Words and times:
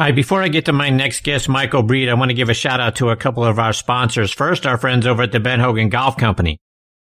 Right, 0.00 0.16
before 0.16 0.40
I 0.42 0.48
get 0.48 0.64
to 0.64 0.72
my 0.72 0.88
next 0.88 1.24
guest, 1.24 1.46
Michael 1.46 1.82
Breed, 1.82 2.08
I 2.08 2.14
want 2.14 2.30
to 2.30 2.34
give 2.34 2.48
a 2.48 2.54
shout 2.54 2.80
out 2.80 2.96
to 2.96 3.10
a 3.10 3.16
couple 3.16 3.44
of 3.44 3.58
our 3.58 3.74
sponsors. 3.74 4.32
First, 4.32 4.64
our 4.64 4.78
friends 4.78 5.06
over 5.06 5.24
at 5.24 5.32
the 5.32 5.40
Ben 5.40 5.60
Hogan 5.60 5.90
Golf 5.90 6.16
Company. 6.16 6.58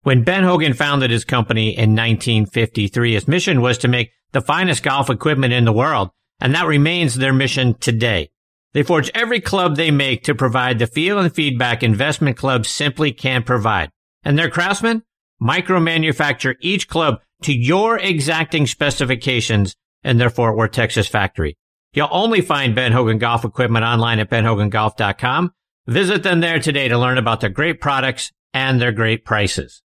When 0.01 0.23
Ben 0.23 0.43
Hogan 0.43 0.73
founded 0.73 1.11
his 1.11 1.23
company 1.23 1.67
in 1.67 1.91
1953, 1.91 3.13
his 3.13 3.27
mission 3.27 3.61
was 3.61 3.77
to 3.77 3.87
make 3.87 4.09
the 4.31 4.41
finest 4.41 4.81
golf 4.81 5.11
equipment 5.11 5.53
in 5.53 5.65
the 5.65 5.71
world, 5.71 6.09
and 6.39 6.55
that 6.55 6.65
remains 6.65 7.13
their 7.13 7.31
mission 7.31 7.75
today. 7.75 8.31
They 8.73 8.81
forge 8.81 9.11
every 9.13 9.39
club 9.39 9.75
they 9.75 9.91
make 9.91 10.23
to 10.23 10.33
provide 10.33 10.79
the 10.79 10.87
feel 10.87 11.19
and 11.19 11.31
feedback 11.31 11.83
investment 11.83 12.37
clubs 12.37 12.69
simply 12.69 13.11
can't 13.11 13.45
provide. 13.45 13.91
And 14.23 14.35
their 14.35 14.49
craftsmen 14.49 15.03
micro 15.39 15.79
manufacture 15.79 16.55
each 16.59 16.87
club 16.87 17.19
to 17.43 17.53
your 17.53 17.99
exacting 17.99 18.65
specifications 18.65 19.75
in 20.03 20.17
their 20.17 20.31
Fort 20.31 20.57
Worth, 20.57 20.71
Texas 20.71 21.07
factory. 21.07 21.55
You'll 21.93 22.09
only 22.11 22.41
find 22.41 22.75
Ben 22.75 22.91
Hogan 22.91 23.17
golf 23.17 23.43
equipment 23.43 23.83
online 23.83 24.19
at 24.19 24.29
benhogangolf.com. 24.29 25.51
Visit 25.87 26.23
them 26.23 26.39
there 26.39 26.59
today 26.59 26.87
to 26.87 26.97
learn 26.97 27.17
about 27.17 27.41
their 27.41 27.49
great 27.49 27.81
products 27.81 28.31
and 28.53 28.79
their 28.79 28.91
great 28.91 29.25
prices. 29.25 29.81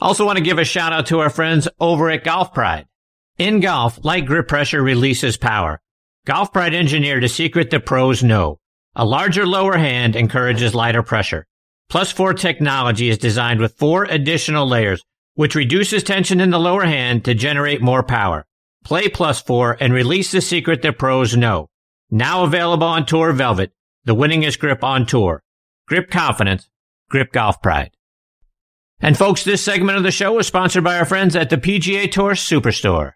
Also 0.00 0.26
want 0.26 0.36
to 0.36 0.44
give 0.44 0.58
a 0.58 0.64
shout 0.64 0.92
out 0.92 1.06
to 1.06 1.20
our 1.20 1.30
friends 1.30 1.68
over 1.80 2.10
at 2.10 2.24
Golf 2.24 2.52
Pride. 2.52 2.86
In 3.38 3.60
golf, 3.60 4.04
light 4.04 4.26
grip 4.26 4.48
pressure 4.48 4.82
releases 4.82 5.36
power. 5.36 5.80
Golf 6.26 6.52
Pride 6.52 6.74
engineered 6.74 7.24
a 7.24 7.28
secret 7.28 7.70
the 7.70 7.80
pros 7.80 8.22
know. 8.22 8.58
A 8.94 9.04
larger 9.06 9.46
lower 9.46 9.78
hand 9.78 10.14
encourages 10.14 10.74
lighter 10.74 11.02
pressure. 11.02 11.46
Plus 11.88 12.12
4 12.12 12.34
technology 12.34 13.08
is 13.08 13.16
designed 13.16 13.60
with 13.60 13.78
four 13.78 14.04
additional 14.04 14.66
layers, 14.66 15.02
which 15.34 15.54
reduces 15.54 16.02
tension 16.02 16.40
in 16.40 16.50
the 16.50 16.58
lower 16.58 16.84
hand 16.84 17.24
to 17.24 17.34
generate 17.34 17.80
more 17.80 18.02
power. 18.02 18.44
Play 18.84 19.08
Plus 19.08 19.40
4 19.40 19.78
and 19.80 19.92
release 19.92 20.32
the 20.32 20.40
secret 20.40 20.82
that 20.82 20.98
pros 20.98 21.36
know. 21.36 21.68
Now 22.10 22.44
available 22.44 22.86
on 22.86 23.06
Tour 23.06 23.32
Velvet, 23.32 23.72
the 24.04 24.14
winningest 24.14 24.58
grip 24.58 24.84
on 24.84 25.06
tour. 25.06 25.42
Grip 25.86 26.10
confidence, 26.10 26.68
grip 27.08 27.32
golf 27.32 27.62
pride. 27.62 27.92
And 29.00 29.16
folks, 29.16 29.44
this 29.44 29.64
segment 29.64 29.98
of 29.98 30.04
the 30.04 30.10
show 30.10 30.38
is 30.38 30.46
sponsored 30.46 30.84
by 30.84 30.98
our 30.98 31.04
friends 31.04 31.34
at 31.34 31.50
the 31.50 31.56
PGA 31.56 32.10
Tour 32.10 32.32
Superstore. 32.32 33.12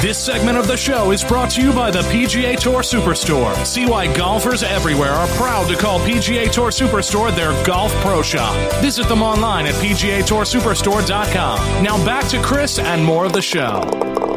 This 0.00 0.18
segment 0.18 0.56
of 0.56 0.66
the 0.66 0.78
show 0.78 1.12
is 1.12 1.22
brought 1.22 1.50
to 1.52 1.62
you 1.62 1.72
by 1.72 1.90
the 1.90 2.00
PGA 2.00 2.58
Tour 2.58 2.80
Superstore. 2.80 3.54
See 3.66 3.84
why 3.86 4.12
golfers 4.16 4.62
everywhere 4.62 5.10
are 5.10 5.28
proud 5.36 5.68
to 5.68 5.76
call 5.76 6.00
PGA 6.00 6.50
Tour 6.50 6.70
Superstore 6.70 7.36
their 7.36 7.52
golf 7.64 7.92
pro 7.96 8.22
shop. 8.22 8.56
Visit 8.80 9.08
them 9.08 9.22
online 9.22 9.66
at 9.66 9.74
PGATourSuperstore.com. 9.74 11.84
Now 11.84 12.02
back 12.04 12.26
to 12.30 12.42
Chris 12.42 12.78
and 12.78 13.04
more 13.04 13.26
of 13.26 13.34
the 13.34 13.42
show. 13.42 14.33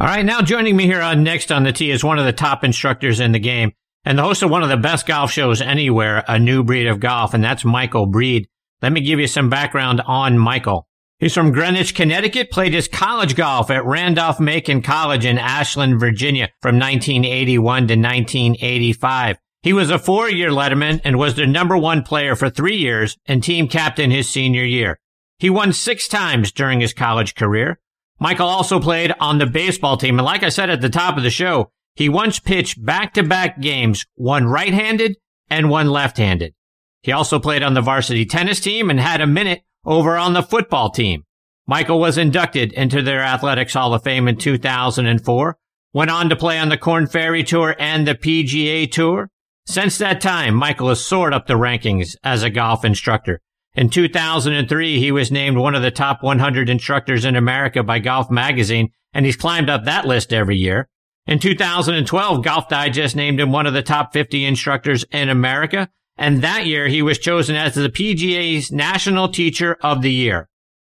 All 0.00 0.06
right, 0.06 0.24
now 0.24 0.42
joining 0.42 0.76
me 0.76 0.84
here 0.84 1.00
on 1.00 1.24
Next 1.24 1.50
on 1.50 1.64
the 1.64 1.72
Tee 1.72 1.90
is 1.90 2.04
one 2.04 2.20
of 2.20 2.24
the 2.24 2.32
top 2.32 2.62
instructors 2.62 3.18
in 3.18 3.32
the 3.32 3.40
game 3.40 3.72
and 4.04 4.16
the 4.16 4.22
host 4.22 4.44
of 4.44 4.50
one 4.50 4.62
of 4.62 4.68
the 4.68 4.76
best 4.76 5.08
golf 5.08 5.32
shows 5.32 5.60
anywhere, 5.60 6.22
A 6.28 6.38
New 6.38 6.62
Breed 6.62 6.86
of 6.86 7.00
Golf, 7.00 7.34
and 7.34 7.42
that's 7.42 7.64
Michael 7.64 8.06
Breed. 8.06 8.46
Let 8.80 8.92
me 8.92 9.00
give 9.00 9.18
you 9.18 9.26
some 9.26 9.50
background 9.50 10.00
on 10.06 10.38
Michael. 10.38 10.86
He's 11.18 11.34
from 11.34 11.50
Greenwich, 11.50 11.96
Connecticut, 11.96 12.52
played 12.52 12.74
his 12.74 12.86
college 12.86 13.34
golf 13.34 13.72
at 13.72 13.84
Randolph-Macon 13.84 14.82
College 14.82 15.24
in 15.24 15.36
Ashland, 15.36 15.98
Virginia 15.98 16.50
from 16.62 16.78
1981 16.78 17.88
to 17.88 17.94
1985. 17.94 19.36
He 19.62 19.72
was 19.72 19.90
a 19.90 19.98
four-year 19.98 20.50
letterman 20.50 21.00
and 21.02 21.18
was 21.18 21.34
the 21.34 21.44
number 21.44 21.76
one 21.76 22.04
player 22.04 22.36
for 22.36 22.48
three 22.48 22.76
years 22.76 23.16
and 23.26 23.42
team 23.42 23.66
captain 23.66 24.12
his 24.12 24.28
senior 24.28 24.62
year. 24.62 25.00
He 25.40 25.50
won 25.50 25.72
six 25.72 26.06
times 26.06 26.52
during 26.52 26.80
his 26.80 26.94
college 26.94 27.34
career. 27.34 27.80
Michael 28.20 28.48
also 28.48 28.80
played 28.80 29.12
on 29.20 29.38
the 29.38 29.46
baseball 29.46 29.96
team. 29.96 30.18
And 30.18 30.26
like 30.26 30.42
I 30.42 30.48
said 30.48 30.70
at 30.70 30.80
the 30.80 30.88
top 30.88 31.16
of 31.16 31.22
the 31.22 31.30
show, 31.30 31.70
he 31.94 32.08
once 32.08 32.38
pitched 32.38 32.84
back-to-back 32.84 33.60
games, 33.60 34.06
one 34.14 34.46
right-handed 34.46 35.16
and 35.50 35.70
one 35.70 35.88
left-handed. 35.88 36.54
He 37.02 37.12
also 37.12 37.38
played 37.38 37.62
on 37.62 37.74
the 37.74 37.80
varsity 37.80 38.26
tennis 38.26 38.60
team 38.60 38.90
and 38.90 39.00
had 39.00 39.20
a 39.20 39.26
minute 39.26 39.62
over 39.84 40.16
on 40.16 40.32
the 40.32 40.42
football 40.42 40.90
team. 40.90 41.24
Michael 41.66 42.00
was 42.00 42.18
inducted 42.18 42.72
into 42.72 43.02
their 43.02 43.20
Athletics 43.20 43.74
Hall 43.74 43.94
of 43.94 44.02
Fame 44.02 44.26
in 44.26 44.36
2004, 44.36 45.56
went 45.92 46.10
on 46.10 46.28
to 46.28 46.36
play 46.36 46.58
on 46.58 46.70
the 46.70 46.76
Korn 46.76 47.06
Ferry 47.06 47.44
Tour 47.44 47.76
and 47.78 48.06
the 48.06 48.14
PGA 48.14 48.90
Tour. 48.90 49.30
Since 49.66 49.98
that 49.98 50.20
time, 50.20 50.54
Michael 50.54 50.88
has 50.88 51.04
soared 51.04 51.34
up 51.34 51.46
the 51.46 51.54
rankings 51.54 52.16
as 52.24 52.42
a 52.42 52.50
golf 52.50 52.84
instructor. 52.84 53.40
In 53.78 53.90
2003, 53.90 54.98
he 54.98 55.12
was 55.12 55.30
named 55.30 55.56
one 55.56 55.76
of 55.76 55.82
the 55.82 55.92
top 55.92 56.20
100 56.20 56.68
instructors 56.68 57.24
in 57.24 57.36
America 57.36 57.84
by 57.84 58.00
Golf 58.00 58.28
Magazine, 58.28 58.90
and 59.12 59.24
he's 59.24 59.36
climbed 59.36 59.70
up 59.70 59.84
that 59.84 60.04
list 60.04 60.32
every 60.32 60.56
year. 60.56 60.88
In 61.28 61.38
2012, 61.38 62.42
Golf 62.42 62.68
Digest 62.68 63.14
named 63.14 63.38
him 63.38 63.52
one 63.52 63.66
of 63.66 63.74
the 63.74 63.82
top 63.82 64.12
50 64.12 64.44
instructors 64.44 65.04
in 65.12 65.28
America, 65.28 65.88
and 66.16 66.42
that 66.42 66.66
year 66.66 66.88
he 66.88 67.02
was 67.02 67.20
chosen 67.20 67.54
as 67.54 67.76
the 67.76 67.88
PGA's 67.88 68.72
National 68.72 69.28
Teacher 69.28 69.76
of 69.80 70.02
the 70.02 70.10
Year. 70.10 70.48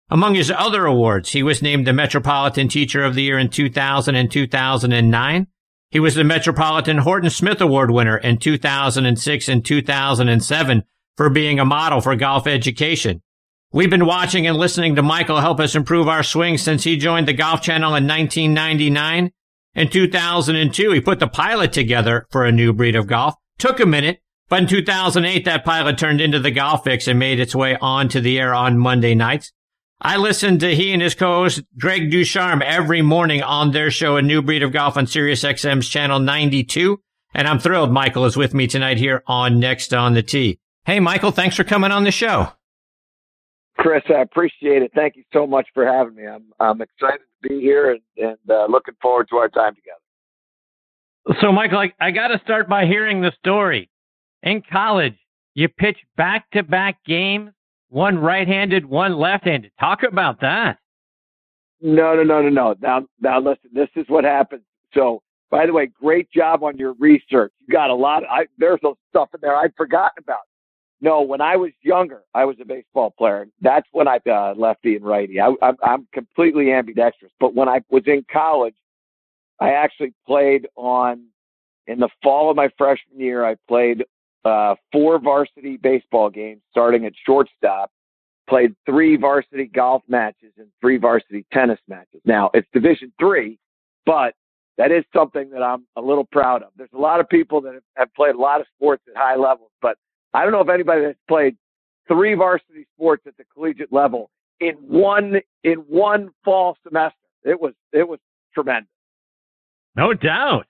Among 0.09 0.33
his 0.33 0.49
other 0.49 0.87
awards, 0.87 1.33
he 1.33 1.43
was 1.43 1.61
named 1.61 1.85
the 1.85 1.93
Metropolitan 1.93 2.69
Teacher 2.69 3.03
of 3.03 3.13
the 3.13 3.21
Year 3.21 3.37
in 3.37 3.49
2000 3.49 4.15
and 4.15 4.31
2009. 4.31 5.45
He 5.91 5.99
was 5.99 6.15
the 6.15 6.23
Metropolitan 6.23 6.97
Horton 6.97 7.29
Smith 7.29 7.61
Award 7.61 7.91
winner 7.91 8.17
in 8.17 8.39
2006 8.39 9.47
and 9.47 9.63
2007 9.63 10.83
for 11.19 11.29
being 11.29 11.59
a 11.59 11.65
model 11.65 11.99
for 11.99 12.15
golf 12.15 12.47
education. 12.47 13.21
We've 13.73 13.89
been 13.89 14.05
watching 14.05 14.47
and 14.47 14.55
listening 14.55 14.95
to 14.95 15.03
Michael 15.03 15.41
help 15.41 15.59
us 15.59 15.75
improve 15.75 16.07
our 16.07 16.23
swing 16.23 16.57
since 16.57 16.85
he 16.85 16.95
joined 16.95 17.27
the 17.27 17.33
Golf 17.33 17.61
Channel 17.61 17.93
in 17.95 18.07
1999. 18.07 19.29
In 19.75 19.89
2002, 19.89 20.91
he 20.93 21.01
put 21.01 21.19
the 21.19 21.27
pilot 21.27 21.73
together 21.73 22.25
for 22.31 22.45
a 22.45 22.53
new 22.53 22.71
breed 22.71 22.95
of 22.95 23.07
golf. 23.07 23.35
Took 23.57 23.81
a 23.81 23.85
minute, 23.85 24.21
but 24.47 24.61
in 24.61 24.67
2008, 24.69 25.43
that 25.43 25.65
pilot 25.65 25.97
turned 25.97 26.21
into 26.21 26.39
the 26.39 26.51
Golf 26.51 26.85
Fix 26.85 27.05
and 27.05 27.19
made 27.19 27.41
its 27.41 27.53
way 27.53 27.75
onto 27.81 28.21
the 28.21 28.39
air 28.39 28.53
on 28.53 28.79
Monday 28.79 29.13
nights. 29.13 29.51
I 29.99 30.15
listened 30.15 30.61
to 30.61 30.73
he 30.73 30.93
and 30.93 31.01
his 31.01 31.15
co-host 31.15 31.63
Greg 31.77 32.09
DuCharme 32.09 32.61
every 32.61 33.01
morning 33.01 33.43
on 33.43 33.71
their 33.71 33.91
show, 33.91 34.15
A 34.15 34.21
New 34.21 34.41
Breed 34.41 34.63
of 34.63 34.71
Golf 34.71 34.95
on 34.95 35.05
Sirius 35.05 35.43
XM's 35.43 35.89
channel 35.89 36.21
92. 36.21 36.97
And 37.33 37.45
I'm 37.45 37.59
thrilled 37.59 37.91
Michael 37.91 38.23
is 38.23 38.37
with 38.37 38.53
me 38.53 38.67
tonight 38.67 38.99
here 38.99 39.21
on 39.27 39.59
Next 39.59 39.93
on 39.93 40.13
the 40.13 40.23
Tee. 40.23 40.61
Hey, 40.85 40.99
Michael, 40.99 41.31
thanks 41.31 41.55
for 41.55 41.63
coming 41.63 41.91
on 41.91 42.03
the 42.03 42.11
show. 42.11 42.47
Chris, 43.77 44.03
I 44.09 44.21
appreciate 44.21 44.81
it. 44.81 44.91
Thank 44.93 45.15
you 45.15 45.23
so 45.31 45.47
much 45.47 45.67
for 45.73 45.85
having 45.85 46.15
me. 46.15 46.27
I'm 46.27 46.45
I'm 46.59 46.81
excited 46.81 47.21
to 47.43 47.49
be 47.49 47.61
here 47.61 47.91
and, 47.91 48.01
and 48.17 48.37
uh, 48.49 48.65
looking 48.69 48.95
forward 49.01 49.29
to 49.29 49.37
our 49.37 49.47
time 49.47 49.73
together. 49.75 51.39
So, 51.41 51.51
Michael, 51.51 51.79
I, 51.79 51.93
I 52.01 52.11
got 52.11 52.29
to 52.29 52.39
start 52.43 52.67
by 52.67 52.85
hearing 52.85 53.21
the 53.21 53.31
story. 53.39 53.89
In 54.43 54.63
college, 54.69 55.15
you 55.53 55.69
pitched 55.69 56.03
back 56.17 56.49
to 56.51 56.63
back 56.63 56.97
games, 57.05 57.51
one 57.89 58.17
right 58.17 58.47
handed, 58.47 58.85
one 58.85 59.17
left 59.17 59.45
handed. 59.45 59.71
Talk 59.79 60.03
about 60.03 60.41
that. 60.41 60.79
No, 61.81 62.15
no, 62.15 62.23
no, 62.23 62.41
no, 62.41 62.49
no. 62.49 62.75
Now, 62.81 63.05
now, 63.21 63.39
listen. 63.39 63.69
This 63.71 63.89
is 63.95 64.05
what 64.09 64.23
happened. 64.25 64.63
So, 64.93 65.21
by 65.51 65.65
the 65.65 65.73
way, 65.73 65.87
great 65.87 66.29
job 66.31 66.63
on 66.63 66.77
your 66.77 66.93
research. 66.99 67.53
You 67.59 67.71
got 67.71 67.89
a 67.89 67.95
lot. 67.95 68.23
Of, 68.23 68.29
I, 68.29 68.47
there's 68.57 68.79
some 68.81 68.95
stuff 69.09 69.29
in 69.33 69.39
there 69.41 69.55
I'd 69.55 69.73
forgotten 69.77 70.23
about. 70.23 70.39
No, 71.01 71.21
when 71.21 71.39
I 71.39 71.55
was 71.55 71.71
younger, 71.81 72.23
I 72.33 72.43
was 72.45 72.57
a 72.61 72.65
baseball 72.65 73.11
player. 73.17 73.47
That's 73.61 73.87
when 73.91 74.07
I 74.07 74.19
uh, 74.29 74.53
lefty 74.57 74.95
and 74.95 75.05
righty. 75.05 75.39
I, 75.39 75.53
I'm, 75.61 75.77
I'm 75.81 76.07
completely 76.13 76.71
ambidextrous. 76.73 77.31
But 77.39 77.55
when 77.55 77.69
I 77.69 77.81
was 77.89 78.03
in 78.05 78.25
college, 78.31 78.75
I 79.59 79.71
actually 79.71 80.13
played 80.25 80.67
on. 80.75 81.25
In 81.87 81.99
the 81.99 82.09
fall 82.21 82.51
of 82.51 82.55
my 82.55 82.69
freshman 82.77 83.19
year, 83.19 83.43
I 83.43 83.55
played 83.67 84.05
uh, 84.45 84.75
four 84.91 85.17
varsity 85.19 85.77
baseball 85.77 86.29
games, 86.29 86.61
starting 86.69 87.05
at 87.05 87.13
shortstop. 87.25 87.91
Played 88.47 88.75
three 88.85 89.15
varsity 89.15 89.65
golf 89.65 90.01
matches 90.07 90.51
and 90.57 90.67
three 90.81 90.97
varsity 90.97 91.45
tennis 91.53 91.79
matches. 91.87 92.21
Now 92.25 92.49
it's 92.53 92.67
Division 92.73 93.11
three, 93.19 93.57
but 94.05 94.33
that 94.77 94.91
is 94.91 95.03
something 95.13 95.49
that 95.51 95.61
I'm 95.61 95.85
a 95.97 96.01
little 96.01 96.25
proud 96.25 96.63
of. 96.63 96.69
There's 96.75 96.89
a 96.93 96.97
lot 96.97 97.19
of 97.19 97.29
people 97.29 97.61
that 97.61 97.79
have, 97.95 98.13
played 98.15 98.33
a 98.33 98.39
lot 98.39 98.59
of 98.59 98.67
sports 98.75 99.03
at 99.07 99.15
high 99.15 99.35
levels, 99.35 99.69
but 99.81 99.97
I 100.33 100.43
don't 100.43 100.51
know 100.51 100.61
if 100.61 100.69
anybody 100.69 101.03
has 101.03 101.15
played 101.27 101.55
three 102.07 102.33
varsity 102.33 102.87
sports 102.95 103.23
at 103.27 103.37
the 103.37 103.43
collegiate 103.53 103.91
level 103.91 104.29
in 104.59 104.73
one 104.75 105.41
in 105.63 105.77
one 105.87 106.29
fall 106.43 106.77
semester. 106.83 107.15
It 107.43 107.59
was 107.59 107.73
it 107.93 108.07
was 108.07 108.19
tremendous. 108.53 108.89
No 109.95 110.13
doubt. 110.13 110.65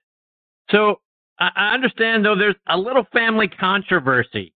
So 0.71 1.00
I 1.39 1.73
understand 1.73 2.25
though 2.25 2.35
there's 2.35 2.56
a 2.67 2.77
little 2.77 3.06
family 3.13 3.47
controversy 3.47 4.53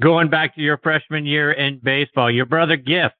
going 0.00 0.28
back 0.28 0.54
to 0.54 0.60
your 0.60 0.78
freshman 0.78 1.26
year 1.26 1.52
in 1.52 1.80
baseball. 1.82 2.30
Your 2.30 2.46
brother 2.46 2.76
Giff 2.76 3.12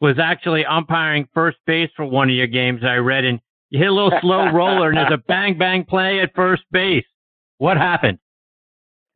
was 0.00 0.18
actually 0.18 0.64
umpiring 0.64 1.28
first 1.32 1.58
base 1.66 1.90
for 1.96 2.04
one 2.04 2.28
of 2.28 2.34
your 2.34 2.48
games. 2.48 2.80
I 2.84 2.96
read, 2.96 3.24
and 3.24 3.40
you 3.70 3.78
hit 3.78 3.88
a 3.88 3.92
little 3.92 4.12
slow 4.20 4.50
roller, 4.52 4.88
and 4.88 4.98
there's 4.98 5.12
a 5.12 5.22
bang 5.28 5.56
bang 5.56 5.84
play 5.84 6.20
at 6.20 6.34
first 6.34 6.62
base. 6.72 7.04
What 7.58 7.76
happened? 7.76 8.18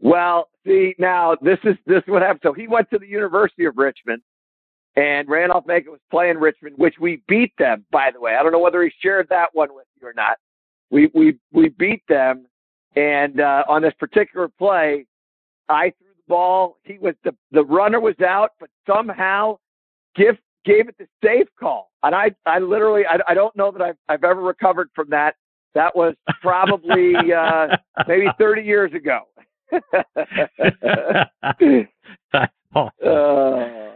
Well, 0.01 0.49
see, 0.67 0.95
now 0.99 1.37
this 1.41 1.59
is 1.65 1.77
this 1.87 1.99
is 1.99 2.09
what 2.09 2.23
happened. 2.23 2.41
So 2.43 2.53
he 2.53 2.69
went 2.69 2.91
to 2.91 2.99
the 2.99 3.07
University 3.07 3.65
of 3.65 3.77
Richmond, 3.77 4.23
and 4.97 5.29
Randolph-Macon 5.29 5.91
was 5.91 6.01
playing 6.11 6.39
Richmond, 6.39 6.77
which 6.79 6.95
we 7.01 7.23
beat 7.29 7.53
them. 7.59 7.85
By 7.91 8.11
the 8.13 8.21
way, 8.21 8.37
I 8.37 8.43
don't 8.43 8.53
know 8.53 8.59
whether 8.59 8.83
he 8.83 8.91
shared 9.03 9.29
that 9.31 9.49
one 9.53 9.75
with 9.75 9.87
you 10.01 10.09
or 10.09 10.15
not. 10.15 10.39
we 10.91 11.11
we 11.15 11.39
we 11.53 11.69
beat 11.71 12.03
them, 12.09 12.47
and 12.97 13.41
uh, 13.41 13.65
on 13.69 13.83
this 13.83 13.95
particular 13.99 14.49
play, 14.49 15.07
I 15.69 15.93
threw 15.99 16.09
the 16.09 16.29
ball. 16.29 16.79
He 16.85 16.99
was 16.99 17.15
the 17.25 17.35
the 17.53 17.65
runner 17.65 18.01
was 18.01 18.19
out, 18.21 18.51
but 18.61 18.71
somehow 18.87 19.59
Giff 20.15 20.37
gave 20.65 20.89
it 20.89 20.97
the 20.99 21.07
safe 21.23 21.49
call, 21.59 21.91
and 22.03 22.15
I 22.15 22.31
I 22.45 22.59
literally 22.59 23.05
I, 23.07 23.19
I 23.29 23.35
don't 23.35 23.55
know 23.57 23.71
that 23.71 23.83
I've 23.83 23.97
I've 24.09 24.25
ever 24.25 24.43
recovered 24.43 24.91
from 24.95 25.11
that. 25.11 25.37
That 25.75 25.95
was 25.95 26.15
probably 26.41 27.15
uh, 27.37 27.69
maybe 28.09 28.29
30 28.39 28.63
years 28.63 28.95
ago. 28.95 29.25
That's 32.33 32.53
awesome. 32.75 32.93
Uh, 33.05 33.87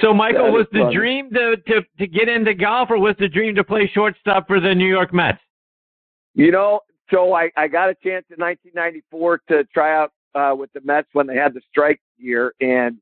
so, 0.00 0.12
Michael, 0.12 0.52
was 0.52 0.66
the 0.72 0.80
funny. 0.80 0.94
dream 0.94 1.30
to, 1.32 1.56
to 1.68 1.82
to 1.98 2.06
get 2.06 2.28
into 2.28 2.54
golf, 2.54 2.90
or 2.90 2.98
was 2.98 3.14
the 3.18 3.28
dream 3.28 3.54
to 3.54 3.64
play 3.64 3.90
shortstop 3.92 4.46
for 4.46 4.60
the 4.60 4.74
New 4.74 4.88
York 4.88 5.14
Mets? 5.14 5.38
You 6.34 6.50
know, 6.50 6.80
so 7.10 7.32
I, 7.32 7.50
I 7.56 7.66
got 7.68 7.88
a 7.88 7.94
chance 7.94 8.26
in 8.30 8.36
1994 8.36 9.40
to 9.48 9.64
try 9.72 9.96
out 9.96 10.12
uh, 10.34 10.54
with 10.54 10.70
the 10.74 10.80
Mets 10.84 11.08
when 11.14 11.26
they 11.26 11.36
had 11.36 11.54
the 11.54 11.62
strike 11.70 12.00
year, 12.18 12.52
and 12.60 12.98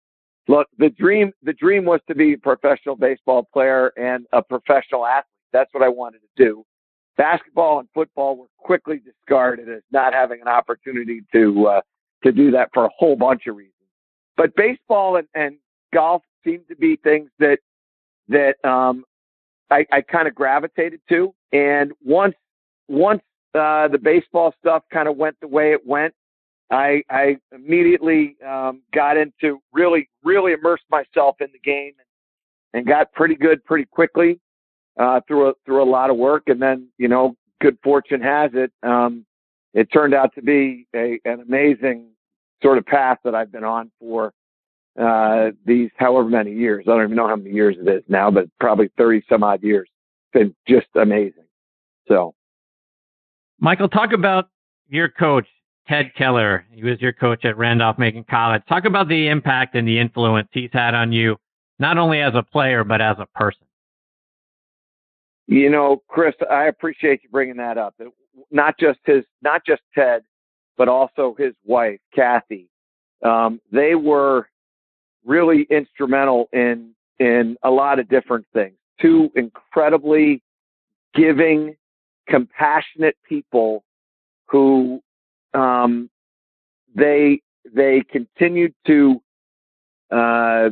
look, 0.46 0.68
the 0.78 0.90
dream 0.90 1.32
the 1.42 1.52
dream 1.54 1.84
was 1.84 2.00
to 2.06 2.14
be 2.14 2.34
a 2.34 2.38
professional 2.38 2.94
baseball 2.94 3.48
player 3.52 3.92
and 3.96 4.26
a 4.32 4.42
professional 4.42 5.04
athlete. 5.04 5.24
That's 5.52 5.72
what 5.74 5.82
I 5.82 5.88
wanted 5.88 6.20
to 6.20 6.44
do. 6.44 6.64
Basketball 7.16 7.80
and 7.80 7.88
football 7.94 8.36
were 8.36 8.46
quickly 8.58 9.00
discarded 9.04 9.68
as 9.68 9.82
not 9.92 10.12
having 10.12 10.40
an 10.40 10.48
opportunity 10.48 11.22
to 11.32 11.66
uh, 11.66 11.80
to 12.24 12.32
do 12.32 12.50
that 12.50 12.70
for 12.72 12.86
a 12.86 12.90
whole 12.96 13.16
bunch 13.16 13.46
of 13.46 13.56
reasons. 13.56 13.72
But 14.36 14.54
baseball 14.56 15.16
and, 15.16 15.28
and 15.34 15.56
golf 15.92 16.22
seem 16.44 16.62
to 16.68 16.76
be 16.76 16.96
things 16.96 17.30
that 17.38 17.58
that 18.28 18.56
um, 18.68 19.04
I, 19.70 19.86
I 19.92 20.00
kind 20.00 20.26
of 20.26 20.34
gravitated 20.34 21.00
to. 21.10 21.34
And 21.52 21.92
once 22.04 22.34
once 22.88 23.22
uh, 23.54 23.88
the 23.88 23.98
baseball 23.98 24.54
stuff 24.58 24.82
kind 24.92 25.08
of 25.08 25.16
went 25.16 25.36
the 25.40 25.48
way 25.48 25.72
it 25.72 25.86
went, 25.86 26.14
I, 26.70 27.02
I 27.08 27.36
immediately 27.52 28.36
um, 28.46 28.82
got 28.92 29.16
into 29.16 29.60
really 29.72 30.08
really 30.24 30.52
immersed 30.52 30.84
myself 30.90 31.36
in 31.40 31.48
the 31.52 31.60
game 31.60 31.92
and, 31.98 32.80
and 32.80 32.86
got 32.86 33.12
pretty 33.12 33.36
good 33.36 33.64
pretty 33.64 33.84
quickly 33.84 34.40
uh, 34.98 35.20
through 35.26 35.50
a, 35.50 35.52
through 35.64 35.82
a 35.82 35.90
lot 35.90 36.10
of 36.10 36.16
work. 36.16 36.44
And 36.46 36.60
then 36.60 36.88
you 36.98 37.08
know, 37.08 37.36
good 37.60 37.78
fortune 37.82 38.20
has 38.20 38.50
it. 38.54 38.72
Um, 38.82 39.24
it 39.72 39.92
turned 39.92 40.14
out 40.14 40.34
to 40.36 40.42
be 40.42 40.86
a, 40.94 41.18
an 41.24 41.40
amazing 41.40 42.06
sort 42.62 42.78
of 42.78 42.86
path 42.86 43.18
that 43.24 43.34
I've 43.34 43.52
been 43.52 43.64
on 43.64 43.90
for 43.98 44.32
uh, 45.00 45.50
these 45.66 45.90
however 45.96 46.28
many 46.28 46.52
years. 46.52 46.84
I 46.86 46.92
don't 46.92 47.04
even 47.04 47.16
know 47.16 47.26
how 47.26 47.36
many 47.36 47.50
years 47.50 47.76
it 47.80 47.88
is 47.88 48.02
now, 48.08 48.30
but 48.30 48.46
probably 48.60 48.90
30 48.96 49.24
some 49.28 49.42
odd 49.42 49.62
years. 49.62 49.88
It's 49.88 50.40
been 50.40 50.54
just 50.68 50.86
amazing. 50.94 51.44
So, 52.06 52.34
Michael, 53.58 53.88
talk 53.88 54.12
about 54.12 54.48
your 54.88 55.08
coach, 55.08 55.46
Ted 55.88 56.12
Keller. 56.16 56.64
He 56.70 56.84
was 56.84 57.00
your 57.00 57.12
coach 57.12 57.44
at 57.44 57.58
Randolph 57.58 57.98
Macon 57.98 58.24
College. 58.28 58.62
Talk 58.68 58.84
about 58.84 59.08
the 59.08 59.28
impact 59.28 59.74
and 59.74 59.86
the 59.86 59.98
influence 59.98 60.48
he's 60.52 60.70
had 60.72 60.94
on 60.94 61.12
you, 61.12 61.36
not 61.78 61.98
only 61.98 62.20
as 62.20 62.34
a 62.34 62.42
player, 62.42 62.84
but 62.84 63.00
as 63.00 63.16
a 63.18 63.26
person. 63.36 63.66
You 65.46 65.70
know, 65.70 66.02
Chris, 66.08 66.34
I 66.50 66.64
appreciate 66.64 67.22
you 67.22 67.28
bringing 67.28 67.56
that 67.56 67.76
up. 67.76 67.94
Not 68.50 68.78
just 68.78 68.98
his, 69.04 69.24
not 69.42 69.64
just 69.66 69.82
Ted, 69.94 70.22
but 70.76 70.88
also 70.88 71.34
his 71.38 71.54
wife, 71.64 72.00
Kathy. 72.14 72.68
Um, 73.22 73.60
they 73.70 73.94
were 73.94 74.48
really 75.24 75.66
instrumental 75.70 76.48
in 76.52 76.94
in 77.18 77.56
a 77.62 77.70
lot 77.70 77.98
of 77.98 78.08
different 78.08 78.46
things. 78.52 78.74
Two 79.00 79.30
incredibly 79.34 80.42
giving, 81.14 81.76
compassionate 82.28 83.16
people 83.28 83.84
who 84.48 85.00
um, 85.52 86.10
they 86.94 87.40
they 87.74 88.02
continued 88.10 88.74
to 88.86 89.20
uh, 90.10 90.70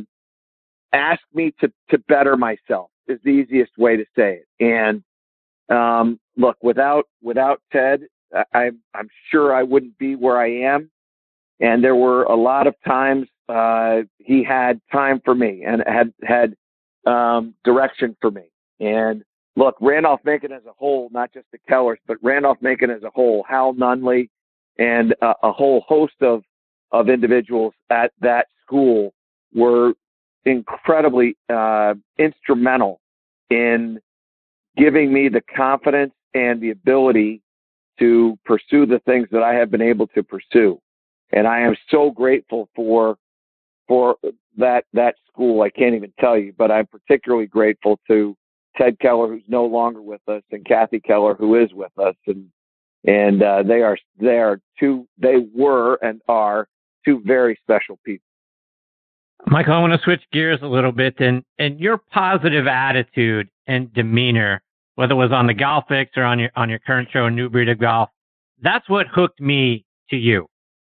ask 0.93 1.21
me 1.33 1.53
to 1.59 1.71
to 1.89 1.97
better 2.07 2.35
myself 2.37 2.89
is 3.07 3.19
the 3.23 3.31
easiest 3.31 3.77
way 3.77 3.97
to 3.97 4.05
say 4.15 4.41
it. 4.41 4.47
And 4.59 5.03
um, 5.69 6.19
look, 6.37 6.57
without 6.61 7.05
without 7.21 7.61
Ted, 7.71 8.01
I, 8.53 8.71
I'm 8.93 9.09
sure 9.31 9.53
I 9.53 9.63
wouldn't 9.63 9.97
be 9.97 10.15
where 10.15 10.39
I 10.39 10.73
am. 10.73 10.89
And 11.59 11.83
there 11.83 11.95
were 11.95 12.23
a 12.23 12.35
lot 12.35 12.67
of 12.67 12.75
times 12.85 13.27
uh, 13.47 14.01
he 14.17 14.43
had 14.43 14.81
time 14.91 15.21
for 15.23 15.35
me 15.35 15.63
and 15.65 15.83
had 15.85 16.13
had 16.23 16.55
um, 17.05 17.53
direction 17.63 18.15
for 18.21 18.31
me. 18.31 18.43
And 18.79 19.23
look, 19.55 19.75
Randolph 19.79 20.21
Macon 20.23 20.51
as 20.51 20.65
a 20.65 20.73
whole, 20.73 21.09
not 21.11 21.33
just 21.33 21.45
the 21.51 21.59
Kellers, 21.69 21.99
but 22.07 22.17
Randolph 22.21 22.57
Macon 22.61 22.89
as 22.89 23.03
a 23.03 23.09
whole, 23.09 23.45
Hal 23.47 23.73
Nunley, 23.73 24.29
and 24.77 25.15
uh, 25.21 25.35
a 25.43 25.51
whole 25.51 25.81
host 25.87 26.21
of 26.21 26.43
of 26.91 27.09
individuals 27.09 27.73
at 27.89 28.11
that 28.21 28.47
school 28.63 29.13
were 29.53 29.93
incredibly 30.45 31.35
uh, 31.49 31.93
instrumental 32.17 32.99
in 33.49 33.99
giving 34.77 35.13
me 35.13 35.29
the 35.29 35.41
confidence 35.55 36.13
and 36.33 36.61
the 36.61 36.71
ability 36.71 37.41
to 37.99 38.37
pursue 38.45 38.85
the 38.85 38.99
things 39.05 39.27
that 39.31 39.43
I 39.43 39.53
have 39.53 39.69
been 39.69 39.81
able 39.81 40.07
to 40.07 40.23
pursue. 40.23 40.79
And 41.31 41.47
I 41.47 41.61
am 41.61 41.75
so 41.89 42.11
grateful 42.11 42.69
for 42.75 43.17
for 43.87 44.15
that 44.57 44.85
that 44.93 45.15
school. 45.31 45.61
I 45.61 45.69
can't 45.69 45.95
even 45.95 46.13
tell 46.19 46.37
you, 46.37 46.53
but 46.57 46.71
I'm 46.71 46.87
particularly 46.87 47.47
grateful 47.47 47.99
to 48.07 48.35
Ted 48.77 48.99
Keller, 48.99 49.27
who's 49.27 49.43
no 49.47 49.65
longer 49.65 50.01
with 50.01 50.21
us, 50.27 50.41
and 50.51 50.65
Kathy 50.65 50.99
Keller, 50.99 51.35
who 51.35 51.55
is 51.61 51.73
with 51.73 51.91
us, 51.99 52.15
and 52.27 52.49
and 53.05 53.43
uh, 53.43 53.63
they 53.63 53.81
are 53.81 53.97
they 54.19 54.39
are 54.39 54.59
two 54.79 55.07
they 55.17 55.47
were 55.53 55.95
and 56.01 56.21
are 56.27 56.67
two 57.05 57.21
very 57.25 57.57
special 57.61 57.99
people. 58.05 58.25
Michael, 59.47 59.73
I 59.73 59.79
want 59.79 59.93
to 59.93 60.03
switch 60.03 60.23
gears 60.31 60.59
a 60.61 60.67
little 60.67 60.91
bit, 60.91 61.15
and 61.19 61.43
and 61.59 61.79
your 61.79 61.97
positive 62.11 62.65
attitude 62.67 63.49
and 63.67 63.93
demeanor, 63.93 64.61
whether 64.95 65.13
it 65.13 65.17
was 65.17 65.31
on 65.31 65.47
the 65.47 65.53
Golf 65.53 65.85
Fix 65.89 66.11
or 66.15 66.23
on 66.23 66.39
your 66.39 66.49
on 66.55 66.69
your 66.69 66.79
current 66.79 67.09
show, 67.11 67.27
New 67.29 67.49
Breed 67.49 67.69
of 67.69 67.79
Golf, 67.79 68.09
that's 68.61 68.87
what 68.89 69.07
hooked 69.07 69.41
me 69.41 69.85
to 70.09 70.15
you. 70.15 70.47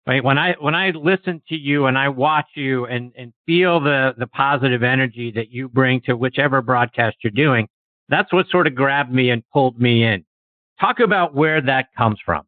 Right 0.06 0.22
when 0.22 0.36
I 0.36 0.54
when 0.60 0.74
I 0.74 0.90
listen 0.90 1.42
to 1.48 1.56
you 1.56 1.86
and 1.86 1.96
I 1.96 2.08
watch 2.10 2.48
you 2.54 2.84
and 2.86 3.12
and 3.16 3.32
feel 3.46 3.80
the 3.80 4.14
the 4.18 4.26
positive 4.26 4.82
energy 4.82 5.32
that 5.32 5.50
you 5.50 5.68
bring 5.68 6.02
to 6.02 6.14
whichever 6.14 6.60
broadcast 6.60 7.16
you're 7.24 7.30
doing, 7.30 7.66
that's 8.10 8.30
what 8.30 8.46
sort 8.50 8.66
of 8.66 8.74
grabbed 8.74 9.12
me 9.12 9.30
and 9.30 9.42
pulled 9.52 9.80
me 9.80 10.04
in. 10.04 10.22
Talk 10.78 11.00
about 11.00 11.34
where 11.34 11.62
that 11.62 11.86
comes 11.96 12.18
from. 12.24 12.42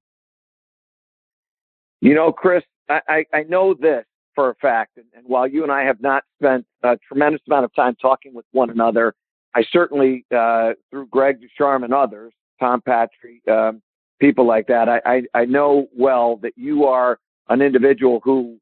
You 2.03 2.15
know, 2.15 2.31
Chris, 2.31 2.62
I, 2.91 3.00
I, 3.09 3.25
I 3.33 3.43
know 3.45 3.73
this 3.73 4.05
for 4.37 4.50
a 4.50 4.55
fact. 4.57 4.99
And, 4.99 5.07
and 5.16 5.25
while 5.26 5.49
you 5.49 5.64
and 5.64 5.73
I 5.73 5.83
have 5.83 6.00
not 6.00 6.23
spent 6.38 6.64
a 6.85 6.97
tremendous 7.09 7.43
amount 7.49 7.64
of 7.64 7.75
time 7.75 7.97
talking 8.00 8.33
with 8.33 8.45
one 8.52 8.71
another, 8.71 9.14
I 9.57 9.64
certainly, 9.73 10.25
uh, 10.37 10.75
through 10.90 11.09
Greg 11.09 11.38
DuCharme 11.40 11.83
and 11.83 11.93
others, 11.93 12.33
Tom 12.61 12.81
Patri, 12.83 13.43
um, 13.50 13.83
people 14.21 14.47
like 14.47 14.69
that, 14.69 14.88
I, 14.88 15.00
I, 15.05 15.23
I 15.35 15.45
know 15.47 15.88
well 15.97 16.37
that 16.43 16.52
you 16.57 16.85
are 16.85 17.19
an 17.49 17.62
individual 17.62 18.21
who 18.23 18.59